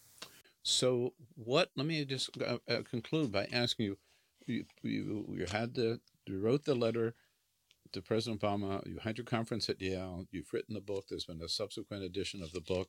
So, 0.62 1.14
what, 1.36 1.70
let 1.76 1.86
me 1.86 2.04
just 2.04 2.30
uh, 2.42 2.58
uh, 2.68 2.82
conclude 2.88 3.32
by 3.32 3.48
asking 3.52 3.86
you, 3.86 3.98
you, 4.46 4.64
you, 4.82 5.26
you 5.30 5.46
had 5.50 5.74
the, 5.74 6.00
you 6.26 6.40
wrote 6.40 6.64
the 6.64 6.74
letter 6.74 7.14
to 7.92 8.02
President 8.02 8.42
Obama. 8.42 8.86
You 8.86 8.98
had 9.02 9.16
your 9.16 9.24
conference 9.24 9.68
at 9.68 9.80
Yale. 9.80 10.26
You've 10.30 10.52
written 10.52 10.74
the 10.74 10.80
book. 10.80 11.06
There's 11.08 11.24
been 11.24 11.42
a 11.42 11.48
subsequent 11.48 12.02
edition 12.02 12.42
of 12.42 12.52
the 12.52 12.60
book. 12.60 12.88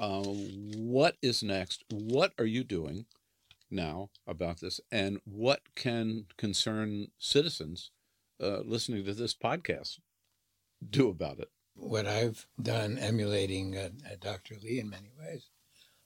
Uh, 0.00 0.22
what 0.22 1.16
is 1.20 1.42
next? 1.42 1.84
What 1.90 2.32
are 2.38 2.46
you 2.46 2.62
doing 2.62 3.06
now 3.70 4.10
about 4.26 4.60
this? 4.60 4.80
And 4.92 5.20
what 5.24 5.74
can 5.74 6.26
concern 6.36 7.08
citizens 7.18 7.90
uh, 8.40 8.60
listening 8.64 9.04
to 9.04 9.14
this 9.14 9.34
podcast 9.34 9.98
do 10.88 11.08
about 11.08 11.38
it? 11.38 11.50
What 11.74 12.06
I've 12.06 12.46
done, 12.60 12.98
emulating 12.98 13.76
uh, 13.76 13.90
Dr. 14.20 14.56
Lee 14.62 14.80
in 14.80 14.90
many 14.90 15.10
ways, 15.18 15.48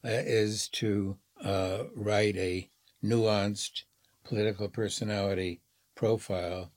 uh, 0.05 0.09
is 0.11 0.69
to 0.69 1.19
uh, 1.43 1.85
write 1.95 2.37
a 2.37 2.69
nuanced 3.03 3.85
political 4.25 4.69
personality 4.69 5.61
profile, 5.95 6.73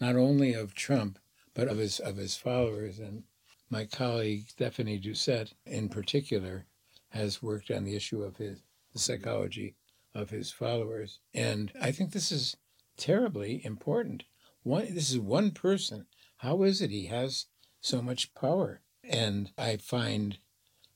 not 0.00 0.16
only 0.16 0.52
of 0.52 0.74
Trump, 0.74 1.18
but 1.54 1.68
of 1.68 1.78
his, 1.78 2.00
of 2.00 2.16
his 2.16 2.36
followers. 2.36 2.98
And 2.98 3.24
my 3.68 3.84
colleague, 3.84 4.48
Stephanie 4.48 5.00
Doucette, 5.00 5.52
in 5.66 5.88
particular, 5.88 6.66
has 7.10 7.42
worked 7.42 7.70
on 7.70 7.84
the 7.84 7.96
issue 7.96 8.22
of 8.22 8.36
his, 8.36 8.62
the 8.92 8.98
psychology 8.98 9.74
of 10.14 10.30
his 10.30 10.50
followers. 10.50 11.20
And 11.34 11.72
I 11.80 11.92
think 11.92 12.12
this 12.12 12.32
is 12.32 12.56
terribly 12.96 13.64
important. 13.64 14.24
One, 14.62 14.94
this 14.94 15.10
is 15.10 15.18
one 15.18 15.50
person. 15.52 16.06
How 16.40 16.62
is 16.62 16.80
it 16.80 16.90
he 16.90 17.06
has 17.06 17.46
so 17.80 18.00
much 18.02 18.34
power? 18.34 18.80
And 19.04 19.50
I 19.58 19.76
find 19.76 20.38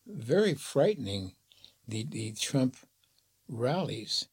very 0.06 0.54
frightening 0.54 1.34
the, 1.86 2.04
the 2.04 2.32
Trump 2.32 2.76
rallies 3.48 4.28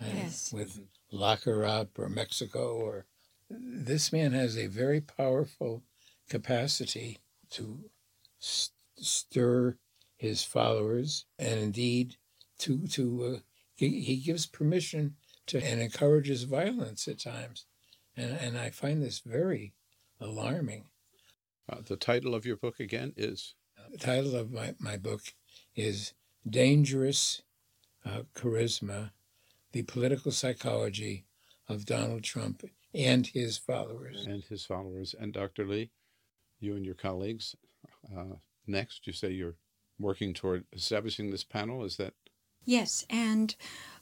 uh, 0.00 0.06
Yes. 0.12 0.52
with 0.52 0.80
lock 1.12 1.44
her 1.44 1.64
up 1.64 1.98
or 1.98 2.08
Mexico 2.08 2.74
or 2.74 3.06
this 3.50 4.12
man 4.12 4.32
has 4.32 4.56
a 4.56 4.66
very 4.66 5.00
powerful 5.00 5.82
capacity 6.28 7.18
to 7.50 7.84
st- 8.38 8.72
stir 8.96 9.76
his 10.16 10.42
followers 10.42 11.26
and 11.38 11.60
indeed 11.60 12.16
to 12.58 12.86
to 12.88 13.24
uh, 13.24 13.38
he, 13.74 14.00
he 14.00 14.16
gives 14.16 14.46
permission 14.46 15.16
to 15.46 15.62
and 15.62 15.80
encourages 15.80 16.44
violence 16.44 17.06
at 17.06 17.18
times 17.18 17.66
and 18.16 18.32
and 18.38 18.56
I 18.58 18.70
find 18.70 19.02
this 19.02 19.18
very 19.20 19.74
alarming 20.22 20.84
Uh, 21.68 21.80
the 21.86 21.96
title 21.96 22.34
of 22.34 22.44
your 22.44 22.56
book 22.56 22.80
again 22.80 23.12
is 23.16 23.54
the 23.90 23.98
title 23.98 24.34
of 24.36 24.50
my, 24.50 24.74
my 24.78 24.96
book 24.96 25.22
is 25.76 26.14
Dangerous 26.48 27.42
uh, 28.04 28.22
Charisma 28.34 29.10
The 29.72 29.82
Political 29.82 30.32
Psychology 30.32 31.24
of 31.68 31.84
Donald 31.86 32.22
Trump 32.24 32.64
and 32.94 33.26
His 33.26 33.56
Followers. 33.58 34.26
and 34.26 34.42
his 34.44 34.64
followers. 34.66 35.14
And 35.18 35.32
Dr. 35.32 35.66
Lee, 35.66 35.90
you 36.60 36.74
and 36.76 36.84
your 36.84 36.94
colleagues, 36.94 37.54
uh, 38.14 38.36
next, 38.66 39.06
you 39.06 39.12
say 39.12 39.30
you're 39.30 39.56
working 39.98 40.34
toward 40.34 40.64
establishing 40.72 41.30
this 41.30 41.44
panel. 41.44 41.84
Is 41.84 41.96
that 41.96 42.14
Yes, 42.64 43.04
and 43.10 43.54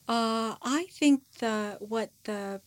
uh, 0.09 0.57
I 0.63 0.87
think 0.91 1.23
the 1.39 1.77
what 1.81 2.11
the 2.25 2.61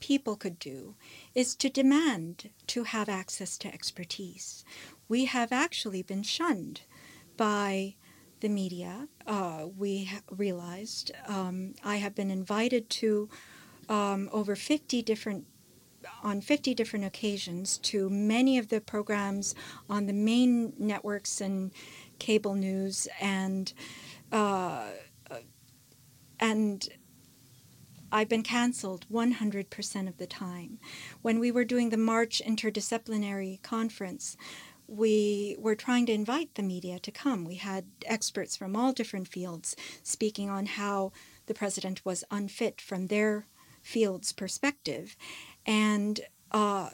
people 0.00 0.36
could 0.36 0.58
do 0.58 0.94
is 1.34 1.54
to 1.56 1.68
demand 1.68 2.50
to 2.66 2.84
have 2.84 3.08
access 3.08 3.56
to 3.58 3.72
expertise. 3.72 4.64
We 5.08 5.26
have 5.26 5.52
actually 5.52 6.02
been 6.02 6.22
shunned 6.22 6.82
by 7.36 7.94
the 8.40 8.48
media. 8.48 9.08
Uh, 9.26 9.66
we 9.76 10.10
realized 10.30 11.12
um, 11.26 11.74
I 11.84 11.96
have 11.96 12.14
been 12.14 12.30
invited 12.30 12.88
to 12.90 13.28
um, 13.88 14.28
over 14.32 14.56
50 14.56 15.02
different 15.02 15.46
on 16.22 16.40
50 16.40 16.72
different 16.74 17.04
occasions 17.04 17.76
to 17.76 18.08
many 18.08 18.56
of 18.56 18.68
the 18.68 18.80
programs 18.80 19.54
on 19.90 20.06
the 20.06 20.14
main 20.14 20.72
networks 20.78 21.42
and 21.42 21.72
cable 22.18 22.54
news 22.54 23.06
and 23.20 23.74
uh, 24.32 24.86
and 26.40 26.88
I've 28.12 28.28
been 28.28 28.42
canceled 28.42 29.06
100% 29.10 30.08
of 30.08 30.16
the 30.18 30.26
time. 30.26 30.78
When 31.22 31.38
we 31.38 31.50
were 31.50 31.64
doing 31.64 31.90
the 31.90 31.96
March 31.96 32.42
Interdisciplinary 32.44 33.62
Conference, 33.62 34.36
we 34.88 35.56
were 35.58 35.76
trying 35.76 36.06
to 36.06 36.12
invite 36.12 36.54
the 36.54 36.62
media 36.62 36.98
to 36.98 37.12
come. 37.12 37.44
We 37.44 37.56
had 37.56 37.84
experts 38.04 38.56
from 38.56 38.74
all 38.74 38.92
different 38.92 39.28
fields 39.28 39.76
speaking 40.02 40.50
on 40.50 40.66
how 40.66 41.12
the 41.46 41.54
president 41.54 42.04
was 42.04 42.24
unfit 42.30 42.80
from 42.80 43.06
their 43.06 43.46
field's 43.82 44.32
perspective. 44.32 45.16
And 45.64 46.20
uh, 46.50 46.90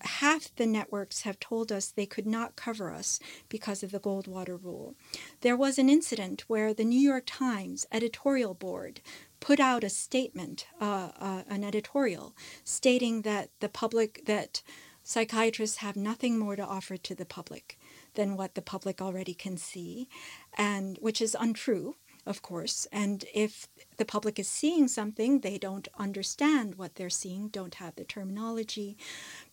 half 0.00 0.54
the 0.56 0.66
networks 0.66 1.22
have 1.22 1.40
told 1.40 1.72
us 1.72 1.88
they 1.88 2.06
could 2.06 2.26
not 2.26 2.56
cover 2.56 2.90
us 2.90 3.18
because 3.48 3.82
of 3.82 3.90
the 3.90 4.00
Goldwater 4.00 4.62
rule. 4.62 4.94
There 5.40 5.56
was 5.56 5.78
an 5.78 5.88
incident 5.88 6.44
where 6.46 6.74
the 6.74 6.84
New 6.84 7.00
York 7.00 7.24
Times 7.26 7.86
editorial 7.92 8.54
board 8.54 9.00
put 9.44 9.60
out 9.60 9.84
a 9.84 9.90
statement, 9.90 10.66
uh, 10.80 11.10
uh, 11.20 11.42
an 11.50 11.62
editorial, 11.62 12.34
stating 12.64 13.20
that 13.20 13.50
the 13.60 13.68
public, 13.68 14.22
that 14.24 14.62
psychiatrists 15.02 15.76
have 15.76 15.96
nothing 15.96 16.38
more 16.38 16.56
to 16.56 16.64
offer 16.64 16.96
to 16.96 17.14
the 17.14 17.26
public 17.26 17.78
than 18.14 18.38
what 18.38 18.54
the 18.54 18.62
public 18.62 19.02
already 19.02 19.34
can 19.34 19.58
see, 19.58 20.08
and 20.56 20.96
which 21.02 21.20
is 21.20 21.36
untrue, 21.38 21.94
of 22.24 22.40
course. 22.40 22.86
And 22.90 23.26
if 23.34 23.68
the 23.98 24.06
public 24.06 24.38
is 24.38 24.48
seeing 24.48 24.88
something, 24.88 25.40
they 25.40 25.58
don't 25.58 25.88
understand 25.98 26.76
what 26.76 26.94
they're 26.94 27.10
seeing, 27.10 27.48
don't 27.48 27.74
have 27.74 27.96
the 27.96 28.04
terminology. 28.04 28.96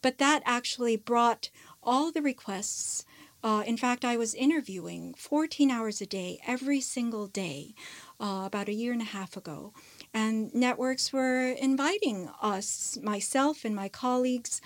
But 0.01 0.19
that 0.19 0.41
actually 0.45 0.95
brought 0.95 1.49
all 1.83 2.13
the 2.13 2.21
requests. 2.21 3.03
Uh, 3.43 3.63
in 3.65 3.75
fact, 3.75 4.05
I 4.05 4.15
was 4.15 4.35
interviewing 4.35 5.15
14 5.17 5.69
hours 5.69 5.99
a 5.99 6.05
day, 6.05 6.39
every 6.47 6.79
single 6.79 7.27
day, 7.27 7.73
uh, 8.21 8.43
about 8.45 8.69
a 8.69 8.73
year 8.73 8.93
and 8.93 9.01
a 9.01 9.05
half 9.05 9.35
ago. 9.35 9.73
And 10.13 10.53
networks 10.53 11.11
were 11.11 11.47
inviting 11.47 12.29
us, 12.41 12.97
myself 13.01 13.65
and 13.65 13.75
my 13.75 13.89
colleagues, 13.89 14.61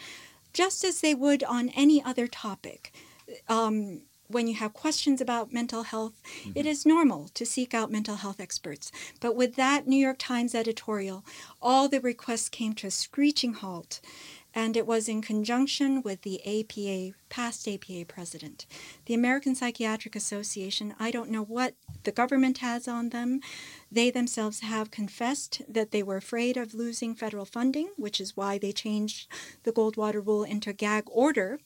just 0.54 0.84
as 0.84 1.02
they 1.02 1.16
would 1.16 1.44
on 1.44 1.70
any 1.70 2.04
other 2.04 2.28
topic. 2.28 2.94
Um, 3.48 4.02
when 4.28 4.48
you 4.48 4.56
have 4.56 4.74
questions 4.74 5.22
about 5.22 5.54
mental 5.54 5.84
health, 5.84 6.14
it 6.56 6.66
is 6.66 6.86
normal 6.86 7.30
to 7.36 7.46
seek 7.46 7.74
out 7.74 7.92
mental 7.92 8.16
health 8.16 8.40
experts. 8.40 8.92
But 9.20 9.36
with 9.36 9.56
that 9.56 9.88
New 9.88 9.98
York 9.98 10.18
Times 10.18 10.56
editorial, 10.56 11.24
all 11.62 11.88
the 11.88 12.02
requests 12.02 12.50
came 12.50 12.74
to 12.76 12.88
a 12.88 12.92
screeching 12.92 13.54
halt. 13.54 14.02
And 14.58 14.78
it 14.78 14.88
was 14.88 15.10
in 15.10 15.22
conjunction 15.22 16.02
with 16.02 16.22
the 16.22 16.40
APA, 16.42 17.18
past 17.28 17.68
APA 17.68 18.06
president. 18.08 18.66
The 19.06 19.14
American 19.14 19.54
Psychiatric 19.54 20.16
Association, 20.16 20.96
I 20.98 21.12
don't 21.12 21.30
know 21.30 21.44
what 21.44 21.76
the 22.04 22.14
government 22.14 22.60
has 22.60 22.88
on 22.88 23.10
them. 23.10 23.42
They 23.92 24.10
themselves 24.10 24.62
have 24.62 24.92
confessed 24.92 25.62
that 25.68 25.92
they 25.92 26.02
were 26.02 26.16
afraid 26.16 26.56
of 26.56 26.74
losing 26.74 27.16
federal 27.16 27.46
funding, 27.46 27.90
which 27.98 28.22
is 28.22 28.38
why 28.38 28.58
they 28.58 28.72
changed 28.72 29.28
the 29.64 29.74
Goldwater 29.74 30.26
rule 30.26 30.46
into 30.46 30.70
a 30.70 30.74
gag 30.74 31.04
order 31.08 31.60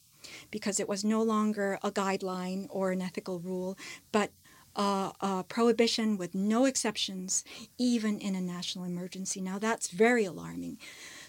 because 0.51 0.79
it 0.79 0.89
was 0.89 1.03
no 1.03 1.21
longer 1.21 1.79
a 1.83 1.91
guideline 1.91 2.65
or 2.69 2.91
an 2.91 3.01
ethical 3.01 3.39
rule, 3.39 3.77
but 4.11 4.31
uh, 4.75 5.11
a 5.19 5.43
prohibition 5.43 6.17
with 6.17 6.33
no 6.33 6.65
exceptions, 6.65 7.43
even 7.77 8.19
in 8.19 8.35
a 8.35 8.41
national 8.41 8.85
emergency. 8.85 9.41
Now, 9.41 9.59
that's 9.59 9.89
very 9.89 10.25
alarming. 10.25 10.77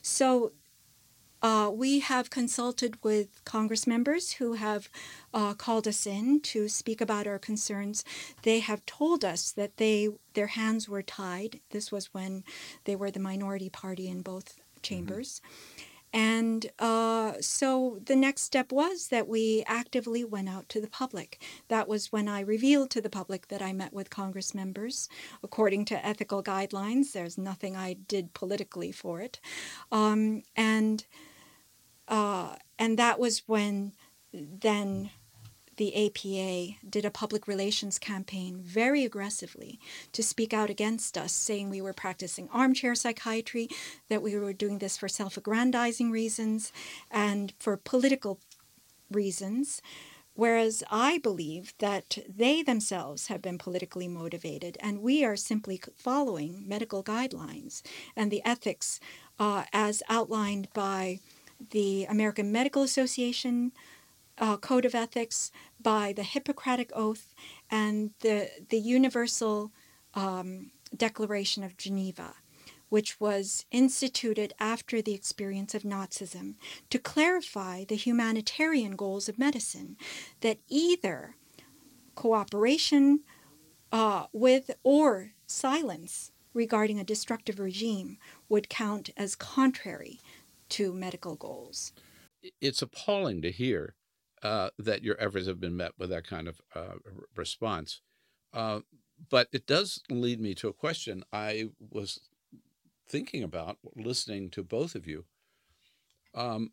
So, 0.02 0.52
uh, 1.42 1.70
we 1.72 2.00
have 2.00 2.30
consulted 2.30 3.02
with 3.02 3.44
Congress 3.44 3.86
members 3.86 4.32
who 4.32 4.54
have 4.54 4.88
uh, 5.32 5.54
called 5.54 5.88
us 5.88 6.06
in 6.06 6.40
to 6.40 6.68
speak 6.68 7.00
about 7.00 7.26
our 7.26 7.38
concerns. 7.38 8.04
They 8.42 8.60
have 8.60 8.84
told 8.86 9.24
us 9.24 9.50
that 9.52 9.76
they 9.76 10.08
their 10.34 10.48
hands 10.48 10.88
were 10.88 11.02
tied. 11.02 11.60
This 11.70 11.90
was 11.90 12.14
when 12.14 12.44
they 12.84 12.94
were 12.94 13.10
the 13.10 13.20
minority 13.20 13.68
party 13.70 14.08
in 14.08 14.22
both 14.22 14.56
chambers. 14.82 15.40
And 16.12 16.66
uh, 16.78 17.34
so 17.40 18.00
the 18.04 18.16
next 18.16 18.42
step 18.42 18.72
was 18.72 19.08
that 19.08 19.28
we 19.28 19.62
actively 19.66 20.24
went 20.24 20.48
out 20.48 20.68
to 20.70 20.80
the 20.80 20.88
public. 20.88 21.40
That 21.68 21.86
was 21.86 22.10
when 22.10 22.26
I 22.26 22.40
revealed 22.40 22.90
to 22.90 23.00
the 23.00 23.10
public 23.10 23.46
that 23.48 23.62
I 23.62 23.72
met 23.72 23.92
with 23.92 24.10
Congress 24.10 24.52
members. 24.52 25.08
According 25.42 25.84
to 25.86 26.04
ethical 26.04 26.42
guidelines, 26.42 27.12
there's 27.12 27.38
nothing 27.38 27.76
I 27.76 27.94
did 27.94 28.34
politically 28.34 28.90
for 28.90 29.20
it. 29.20 29.38
Um, 29.92 30.42
and 30.56 31.04
uh, 32.10 32.56
and 32.78 32.98
that 32.98 33.18
was 33.18 33.44
when 33.46 33.92
then 34.32 35.10
the 35.76 36.06
APA 36.06 36.76
did 36.90 37.06
a 37.06 37.10
public 37.10 37.48
relations 37.48 37.98
campaign 37.98 38.60
very 38.62 39.02
aggressively 39.02 39.80
to 40.12 40.22
speak 40.22 40.52
out 40.52 40.68
against 40.68 41.16
us, 41.16 41.32
saying 41.32 41.70
we 41.70 41.80
were 41.80 41.94
practicing 41.94 42.50
armchair 42.52 42.94
psychiatry, 42.94 43.66
that 44.10 44.20
we 44.20 44.36
were 44.36 44.52
doing 44.52 44.78
this 44.78 44.98
for 44.98 45.08
self 45.08 45.38
aggrandizing 45.38 46.10
reasons 46.10 46.70
and 47.10 47.54
for 47.58 47.78
political 47.78 48.40
reasons. 49.10 49.80
Whereas 50.34 50.82
I 50.90 51.18
believe 51.18 51.74
that 51.78 52.18
they 52.28 52.62
themselves 52.62 53.28
have 53.28 53.40
been 53.40 53.58
politically 53.58 54.08
motivated, 54.08 54.76
and 54.80 55.00
we 55.00 55.24
are 55.24 55.36
simply 55.36 55.80
following 55.96 56.68
medical 56.68 57.02
guidelines 57.02 57.82
and 58.14 58.30
the 58.30 58.44
ethics 58.44 59.00
uh, 59.38 59.64
as 59.72 60.02
outlined 60.08 60.68
by 60.74 61.20
the 61.70 62.04
American 62.06 62.50
Medical 62.50 62.82
Association 62.82 63.72
uh, 64.38 64.56
Code 64.56 64.84
of 64.84 64.94
Ethics, 64.94 65.52
by 65.80 66.12
the 66.12 66.22
Hippocratic 66.22 66.90
Oath, 66.94 67.34
and 67.70 68.10
the, 68.20 68.48
the 68.70 68.78
Universal 68.78 69.70
um, 70.14 70.70
Declaration 70.96 71.62
of 71.62 71.76
Geneva, 71.76 72.34
which 72.88 73.20
was 73.20 73.66
instituted 73.70 74.52
after 74.58 75.02
the 75.02 75.14
experience 75.14 75.74
of 75.74 75.82
Nazism 75.82 76.54
to 76.88 76.98
clarify 76.98 77.84
the 77.84 77.96
humanitarian 77.96 78.96
goals 78.96 79.28
of 79.28 79.38
medicine 79.38 79.96
that 80.40 80.58
either 80.68 81.36
cooperation 82.14 83.20
uh, 83.92 84.26
with 84.32 84.70
or 84.82 85.32
silence 85.46 86.32
regarding 86.52 86.98
a 86.98 87.04
destructive 87.04 87.60
regime 87.60 88.18
would 88.48 88.68
count 88.68 89.10
as 89.16 89.36
contrary 89.36 90.20
to 90.70 90.92
medical 90.92 91.36
goals. 91.36 91.92
It's 92.60 92.82
appalling 92.82 93.42
to 93.42 93.50
hear 93.50 93.94
uh, 94.42 94.70
that 94.78 95.02
your 95.02 95.16
efforts 95.20 95.46
have 95.46 95.60
been 95.60 95.76
met 95.76 95.92
with 95.98 96.10
that 96.10 96.26
kind 96.26 96.48
of 96.48 96.60
uh, 96.74 96.94
response. 97.36 98.00
Uh, 98.52 98.80
but 99.28 99.48
it 99.52 99.66
does 99.66 100.02
lead 100.08 100.40
me 100.40 100.54
to 100.54 100.68
a 100.68 100.72
question 100.72 101.22
I 101.32 101.68
was 101.90 102.20
thinking 103.08 103.42
about 103.42 103.78
listening 103.96 104.50
to 104.50 104.62
both 104.62 104.94
of 104.94 105.06
you. 105.06 105.24
Um, 106.34 106.72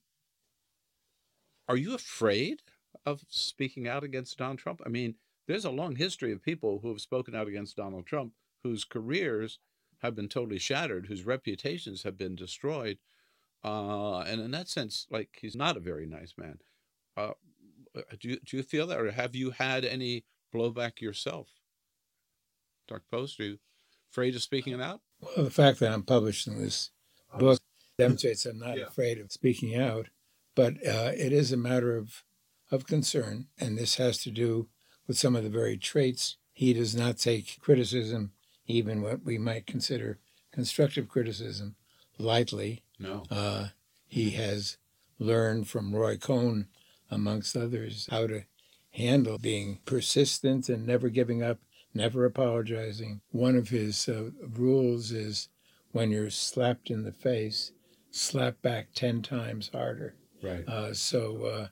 are 1.67 1.75
you 1.75 1.93
afraid 1.93 2.61
of 3.05 3.25
speaking 3.27 3.87
out 3.87 4.03
against 4.03 4.37
Donald 4.37 4.59
Trump? 4.59 4.81
I 4.85 4.89
mean, 4.89 5.15
there's 5.47 5.65
a 5.65 5.71
long 5.71 5.95
history 5.95 6.31
of 6.31 6.41
people 6.41 6.79
who 6.81 6.89
have 6.89 7.01
spoken 7.01 7.35
out 7.35 7.47
against 7.47 7.75
Donald 7.75 8.05
Trump 8.05 8.33
whose 8.63 8.83
careers 8.83 9.59
have 10.01 10.15
been 10.15 10.27
totally 10.27 10.59
shattered, 10.59 11.07
whose 11.07 11.25
reputations 11.25 12.03
have 12.03 12.17
been 12.17 12.35
destroyed. 12.35 12.97
Uh, 13.63 14.19
and 14.19 14.41
in 14.41 14.51
that 14.51 14.69
sense, 14.69 15.07
like 15.09 15.29
he's 15.39 15.55
not 15.55 15.77
a 15.77 15.81
very 15.81 16.05
nice 16.05 16.33
man. 16.37 16.59
Uh, 17.15 17.31
do 18.19 18.29
you, 18.29 18.39
do 18.45 18.57
you 18.57 18.63
feel 18.63 18.87
that, 18.87 18.99
or 18.99 19.11
have 19.11 19.35
you 19.35 19.51
had 19.51 19.83
any 19.83 20.23
blowback 20.53 21.01
yourself? 21.01 21.47
Dr. 22.87 23.03
Post, 23.11 23.39
are 23.39 23.43
you 23.43 23.57
afraid 24.11 24.35
of 24.35 24.41
speaking 24.41 24.73
it 24.73 24.81
out? 24.81 25.01
Well, 25.19 25.45
the 25.45 25.51
fact 25.51 25.79
that 25.79 25.91
I'm 25.91 26.03
publishing 26.03 26.59
this 26.59 26.91
book 27.37 27.59
demonstrates 27.97 28.45
I'm 28.45 28.59
not 28.59 28.77
yeah. 28.77 28.85
afraid 28.85 29.19
of 29.19 29.31
speaking 29.31 29.75
out, 29.75 30.07
but 30.55 30.73
uh, 30.85 31.11
it 31.15 31.33
is 31.33 31.51
a 31.51 31.57
matter 31.57 31.97
of 31.97 32.23
of 32.69 32.85
concern, 32.85 33.47
and 33.57 33.77
this 33.77 33.95
has 33.95 34.17
to 34.17 34.31
do 34.31 34.67
with 35.07 35.17
some 35.17 35.35
of 35.35 35.43
the 35.43 35.49
very 35.49 35.77
traits. 35.77 36.37
He 36.51 36.73
does 36.73 36.95
not 36.95 37.17
take 37.17 37.59
criticism, 37.61 38.31
even 38.65 39.01
what 39.01 39.23
we 39.23 39.37
might 39.37 39.65
consider 39.65 40.19
constructive 40.51 41.07
criticism, 41.07 41.75
lightly. 42.17 42.83
No. 42.99 43.23
Uh, 43.29 43.67
he 44.07 44.31
has 44.31 44.77
learned 45.19 45.67
from 45.67 45.95
Roy 45.95 46.17
Cohn, 46.17 46.67
amongst 47.09 47.55
others, 47.55 48.07
how 48.09 48.27
to 48.27 48.43
handle 48.91 49.37
being 49.37 49.79
persistent 49.85 50.69
and 50.69 50.85
never 50.85 51.09
giving 51.09 51.43
up, 51.43 51.59
never 51.93 52.25
apologizing. 52.25 53.21
One 53.31 53.55
of 53.55 53.69
his 53.69 54.09
uh, 54.09 54.31
rules 54.41 55.11
is 55.11 55.49
when 55.91 56.11
you're 56.11 56.29
slapped 56.29 56.89
in 56.89 57.03
the 57.03 57.11
face, 57.11 57.71
slap 58.11 58.61
back 58.61 58.89
10 58.93 59.21
times 59.21 59.69
harder. 59.73 60.15
Right. 60.41 60.67
Uh, 60.67 60.93
so 60.93 61.69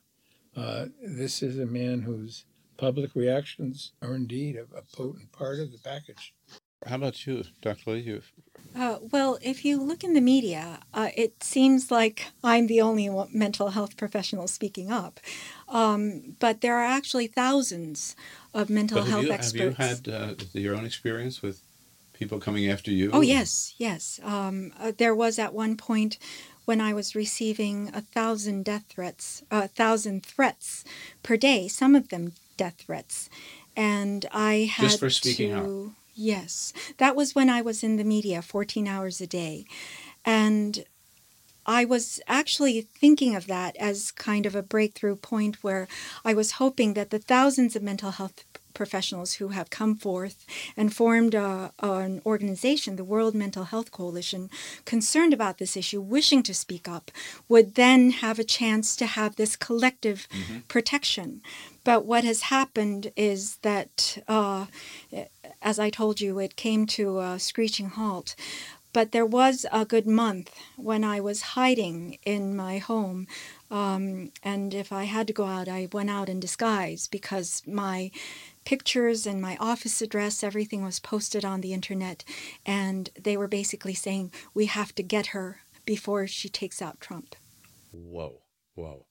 uh, 0.56 0.60
uh 0.60 0.86
this 1.02 1.44
is 1.44 1.60
a 1.60 1.66
man 1.66 2.02
whose 2.02 2.46
public 2.78 3.16
reactions 3.16 3.92
are 4.02 4.16
indeed 4.16 4.56
a, 4.56 4.64
a 4.76 4.82
potent 4.96 5.32
part 5.32 5.60
of 5.60 5.72
the 5.72 5.78
package. 5.78 6.34
How 6.86 6.96
about 6.96 7.26
you, 7.26 7.44
Dr. 7.62 7.92
Lee? 7.92 8.00
You... 8.00 8.22
Uh, 8.76 8.98
well, 9.12 9.40
if 9.42 9.66
you 9.66 9.82
look 9.82 10.04
in 10.04 10.14
the 10.14 10.22
media, 10.22 10.80
uh, 10.94 11.10
it 11.16 11.44
seems 11.44 11.90
like 11.90 12.28
I'm 12.44 12.68
the 12.68 12.82
only 12.82 13.10
mental 13.34 13.70
health 13.70 13.98
professional 13.98 14.48
speaking 14.48 14.92
up. 14.92 15.20
Um, 15.68 16.36
but 16.40 16.62
there 16.62 16.78
are 16.78 16.86
actually 16.86 17.28
thousands 17.28 18.16
of 18.54 18.70
mental 18.70 19.04
health 19.04 19.26
you, 19.26 19.32
experts. 19.32 19.78
Have 19.78 20.06
you 20.06 20.14
had 20.14 20.30
uh, 20.30 20.44
your 20.54 20.76
own 20.76 20.86
experience 20.86 21.42
with 21.42 21.62
people 22.14 22.40
coming 22.40 22.70
after 22.70 22.92
you? 22.92 23.12
Oh, 23.14 23.22
yes, 23.22 23.74
yes. 23.78 24.20
Um, 24.24 24.72
uh, 24.80 24.92
there 24.98 25.16
was 25.16 25.40
at 25.40 25.54
one 25.54 25.78
point 25.78 26.18
when 26.66 26.82
I 26.82 26.94
was 26.94 27.16
receiving 27.16 27.92
a 27.94 28.02
thousand 28.02 28.66
death 28.66 28.86
threats, 28.90 29.44
a 29.52 29.68
thousand 29.68 30.26
threats 30.26 30.84
per 31.24 31.38
day, 31.38 31.68
some 31.68 31.96
of 31.96 32.10
them 32.10 32.34
death 32.58 32.76
threats. 32.78 33.30
And 33.76 34.26
I 34.32 34.70
had 34.72 34.84
Just 34.84 35.00
for 35.00 35.10
speaking 35.10 35.50
to, 35.50 35.56
out. 35.56 35.92
Yes. 36.16 36.72
That 36.98 37.16
was 37.16 37.36
when 37.36 37.50
I 37.50 37.62
was 37.62 37.84
in 37.84 37.98
the 37.98 38.04
media 38.04 38.42
14 38.42 38.88
hours 38.88 39.20
a 39.20 39.28
day. 39.28 39.66
And 40.24 40.86
I 41.66 41.84
was 41.84 42.22
actually 42.28 42.82
thinking 42.82 43.36
of 43.36 43.48
that 43.48 43.76
as 43.78 44.12
kind 44.12 44.46
of 44.46 44.56
a 44.56 44.64
breakthrough 44.64 45.16
point 45.16 45.64
where 45.64 45.88
I 46.24 46.34
was 46.34 46.54
hoping 46.54 46.94
that 46.94 47.10
the 47.10 47.20
thousands 47.20 47.76
of 47.76 47.84
mental 47.84 48.12
health 48.12 48.46
professionals 48.76 49.36
who 49.36 49.48
have 49.48 49.72
come 49.72 49.96
forth 49.96 50.46
and 50.78 50.94
formed 50.94 51.34
a, 51.34 51.72
an 51.80 52.22
organization, 52.26 52.98
the 52.98 53.04
World 53.04 53.34
Mental 53.34 53.64
Health 53.64 53.90
Coalition, 53.90 54.52
concerned 54.84 55.34
about 55.34 55.58
this 55.58 55.76
issue, 55.76 56.02
wishing 56.02 56.44
to 56.44 56.54
speak 56.54 56.88
up, 56.88 57.10
would 57.50 57.74
then 57.74 58.12
have 58.12 58.38
a 58.38 58.44
chance 58.44 58.96
to 58.98 59.08
have 59.08 59.38
this 59.38 59.56
collective 59.56 60.28
mm-hmm. 60.30 60.60
protection. 60.68 61.42
But 61.84 62.06
what 62.06 62.24
has 62.24 62.44
happened 62.44 63.12
is 63.16 63.58
that, 63.58 64.18
uh, 64.28 64.66
as 65.66 65.80
I 65.80 65.90
told 65.90 66.22
you, 66.22 66.38
it 66.40 66.56
came 66.56 66.86
to 66.86 67.20
a 67.20 67.40
screeching 67.40 67.90
halt. 67.90 68.36
But 68.94 69.12
there 69.12 69.26
was 69.26 69.66
a 69.74 69.84
good 69.84 70.08
month 70.08 70.56
when 70.78 71.04
I 71.04 71.20
was 71.20 71.42
hiding 71.58 72.18
in 72.24 72.56
my 72.56 72.78
home. 72.78 73.28
Um, 73.70 74.32
and 74.42 74.74
if 74.74 74.94
I 74.94 75.04
had 75.04 75.28
to 75.28 75.34
go 75.34 75.44
out, 75.44 75.68
I 75.68 75.90
went 75.92 76.10
out 76.10 76.30
in 76.30 76.40
disguise 76.40 77.10
because 77.10 77.62
my 77.68 78.12
pictures 78.64 79.28
and 79.28 79.42
my 79.42 79.58
office 79.60 80.02
address, 80.02 80.44
everything 80.44 80.82
was 80.82 81.02
posted 81.02 81.44
on 81.44 81.60
the 81.60 81.74
internet. 81.74 82.24
And 82.66 83.10
they 83.22 83.36
were 83.36 83.50
basically 83.50 83.96
saying, 83.96 84.32
we 84.54 84.68
have 84.68 84.96
to 84.96 85.04
get 85.04 85.28
her 85.28 85.60
before 85.86 86.26
she 86.28 86.48
takes 86.48 86.82
out 86.82 87.02
Trump. 87.02 87.36
Whoa, 87.92 88.44
whoa. 88.76 89.08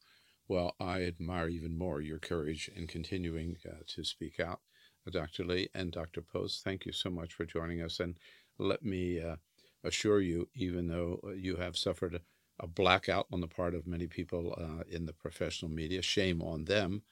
Well, 0.48 0.76
I 0.80 1.02
admire 1.02 1.48
even 1.48 1.76
more 1.76 2.00
your 2.00 2.18
courage 2.18 2.70
in 2.74 2.86
continuing 2.86 3.56
uh, 3.68 3.82
to 3.94 4.04
speak 4.04 4.40
out, 4.40 4.60
Dr. 5.10 5.44
Lee 5.44 5.68
and 5.74 5.92
Dr. 5.92 6.22
Post. 6.22 6.64
Thank 6.64 6.86
you 6.86 6.92
so 6.92 7.10
much 7.10 7.34
for 7.34 7.44
joining 7.44 7.82
us. 7.82 8.00
And 8.00 8.18
let 8.58 8.82
me 8.82 9.20
uh, 9.20 9.36
assure 9.82 10.20
you, 10.20 10.48
even 10.54 10.88
though 10.88 11.20
uh, 11.24 11.30
you 11.30 11.56
have 11.56 11.76
suffered 11.76 12.14
a, 12.14 12.20
blackout 12.68 13.26
on 13.32 13.40
the 13.40 13.48
part 13.48 13.74
of 13.74 13.86
many 13.86 14.06
people 14.06 14.54
uh, 14.56 14.84
in 14.88 15.06
the 15.06 15.12
professional 15.12 15.70
media, 15.70 16.00
shame 16.00 16.40
on 16.40 16.64
them, 16.64 17.02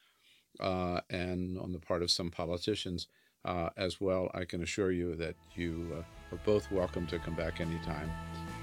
uh, 0.60 1.00
and 1.10 1.58
on 1.58 1.72
the 1.72 1.80
part 1.80 2.00
of 2.00 2.10
some 2.10 2.30
politicians 2.30 3.08
as 3.76 4.00
well, 4.00 4.30
I 4.34 4.44
can 4.44 4.62
assure 4.62 4.92
you 4.92 5.16
that 5.16 5.34
you 5.56 6.04
are 6.30 6.38
both 6.46 6.70
welcome 6.70 7.08
to 7.08 7.18
come 7.18 7.34
back 7.34 7.60
anytime 7.60 8.08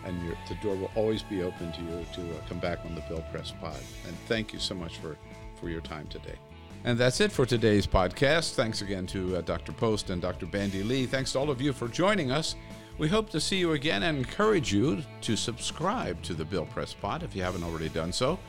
and 0.05 0.21
your, 0.25 0.37
the 0.47 0.55
door 0.55 0.75
will 0.75 0.91
always 0.95 1.23
be 1.23 1.43
open 1.43 1.71
to 1.71 1.81
you 1.81 2.05
to 2.13 2.21
uh, 2.21 2.41
come 2.47 2.59
back 2.59 2.79
on 2.85 2.95
the 2.95 3.01
Bill 3.01 3.23
Press 3.31 3.53
Pod. 3.59 3.79
And 4.07 4.17
thank 4.27 4.53
you 4.53 4.59
so 4.59 4.75
much 4.75 4.97
for, 4.97 5.17
for 5.59 5.69
your 5.69 5.81
time 5.81 6.07
today. 6.07 6.37
And 6.85 6.97
that's 6.97 7.19
it 7.19 7.31
for 7.31 7.45
today's 7.45 7.85
podcast. 7.85 8.53
Thanks 8.53 8.81
again 8.81 9.05
to 9.07 9.37
uh, 9.37 9.41
Dr. 9.41 9.73
Post 9.73 10.09
and 10.09 10.21
Dr. 10.21 10.45
Bandy 10.45 10.81
Lee. 10.81 11.05
Thanks 11.05 11.33
to 11.33 11.39
all 11.39 11.49
of 11.49 11.61
you 11.61 11.73
for 11.73 11.89
joining 11.89 12.31
us. 12.31 12.55
We 12.97 13.07
hope 13.07 13.29
to 13.31 13.39
see 13.39 13.57
you 13.57 13.73
again 13.73 14.03
and 14.03 14.17
encourage 14.17 14.73
you 14.73 15.03
to 15.21 15.35
subscribe 15.35 16.21
to 16.23 16.33
the 16.33 16.45
Bill 16.45 16.65
Press 16.65 16.93
Pod 16.93 17.23
if 17.23 17.35
you 17.35 17.43
haven't 17.43 17.63
already 17.63 17.89
done 17.89 18.11
so. 18.11 18.39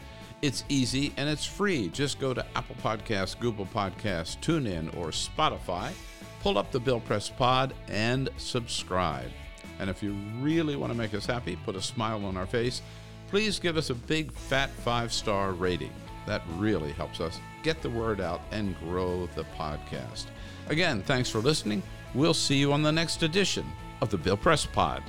It's 0.42 0.64
easy 0.68 1.12
and 1.16 1.28
it's 1.28 1.44
free. 1.44 1.88
Just 1.88 2.18
go 2.20 2.32
to 2.32 2.44
Apple 2.56 2.76
Podcasts, 2.82 3.38
Google 3.38 3.66
Podcasts, 3.66 4.38
TuneIn, 4.40 4.96
or 4.96 5.08
Spotify. 5.08 5.92
Pull 6.40 6.56
up 6.56 6.70
the 6.70 6.80
Bill 6.80 7.00
Press 7.00 7.28
Pod 7.28 7.74
and 7.88 8.28
subscribe. 8.38 9.30
And 9.80 9.90
if 9.90 10.02
you 10.02 10.14
really 10.40 10.76
want 10.76 10.92
to 10.92 10.98
make 10.98 11.14
us 11.14 11.26
happy, 11.26 11.56
put 11.64 11.76
a 11.76 11.82
smile 11.82 12.24
on 12.24 12.36
our 12.36 12.46
face, 12.46 12.80
please 13.28 13.58
give 13.58 13.76
us 13.76 13.90
a 13.90 13.94
big 13.94 14.32
fat 14.32 14.70
five 14.70 15.12
star 15.12 15.52
rating. 15.52 15.92
That 16.26 16.42
really 16.56 16.92
helps 16.92 17.20
us 17.20 17.40
get 17.62 17.82
the 17.82 17.90
word 17.90 18.20
out 18.20 18.40
and 18.50 18.78
grow 18.80 19.28
the 19.34 19.44
podcast. 19.58 20.26
Again, 20.68 21.02
thanks 21.02 21.28
for 21.28 21.38
listening. 21.38 21.82
We'll 22.14 22.34
see 22.34 22.56
you 22.56 22.72
on 22.72 22.82
the 22.82 22.92
next 22.92 23.22
edition 23.22 23.66
of 24.00 24.10
the 24.10 24.18
Bill 24.18 24.36
Press 24.36 24.66
Pod. 24.66 25.02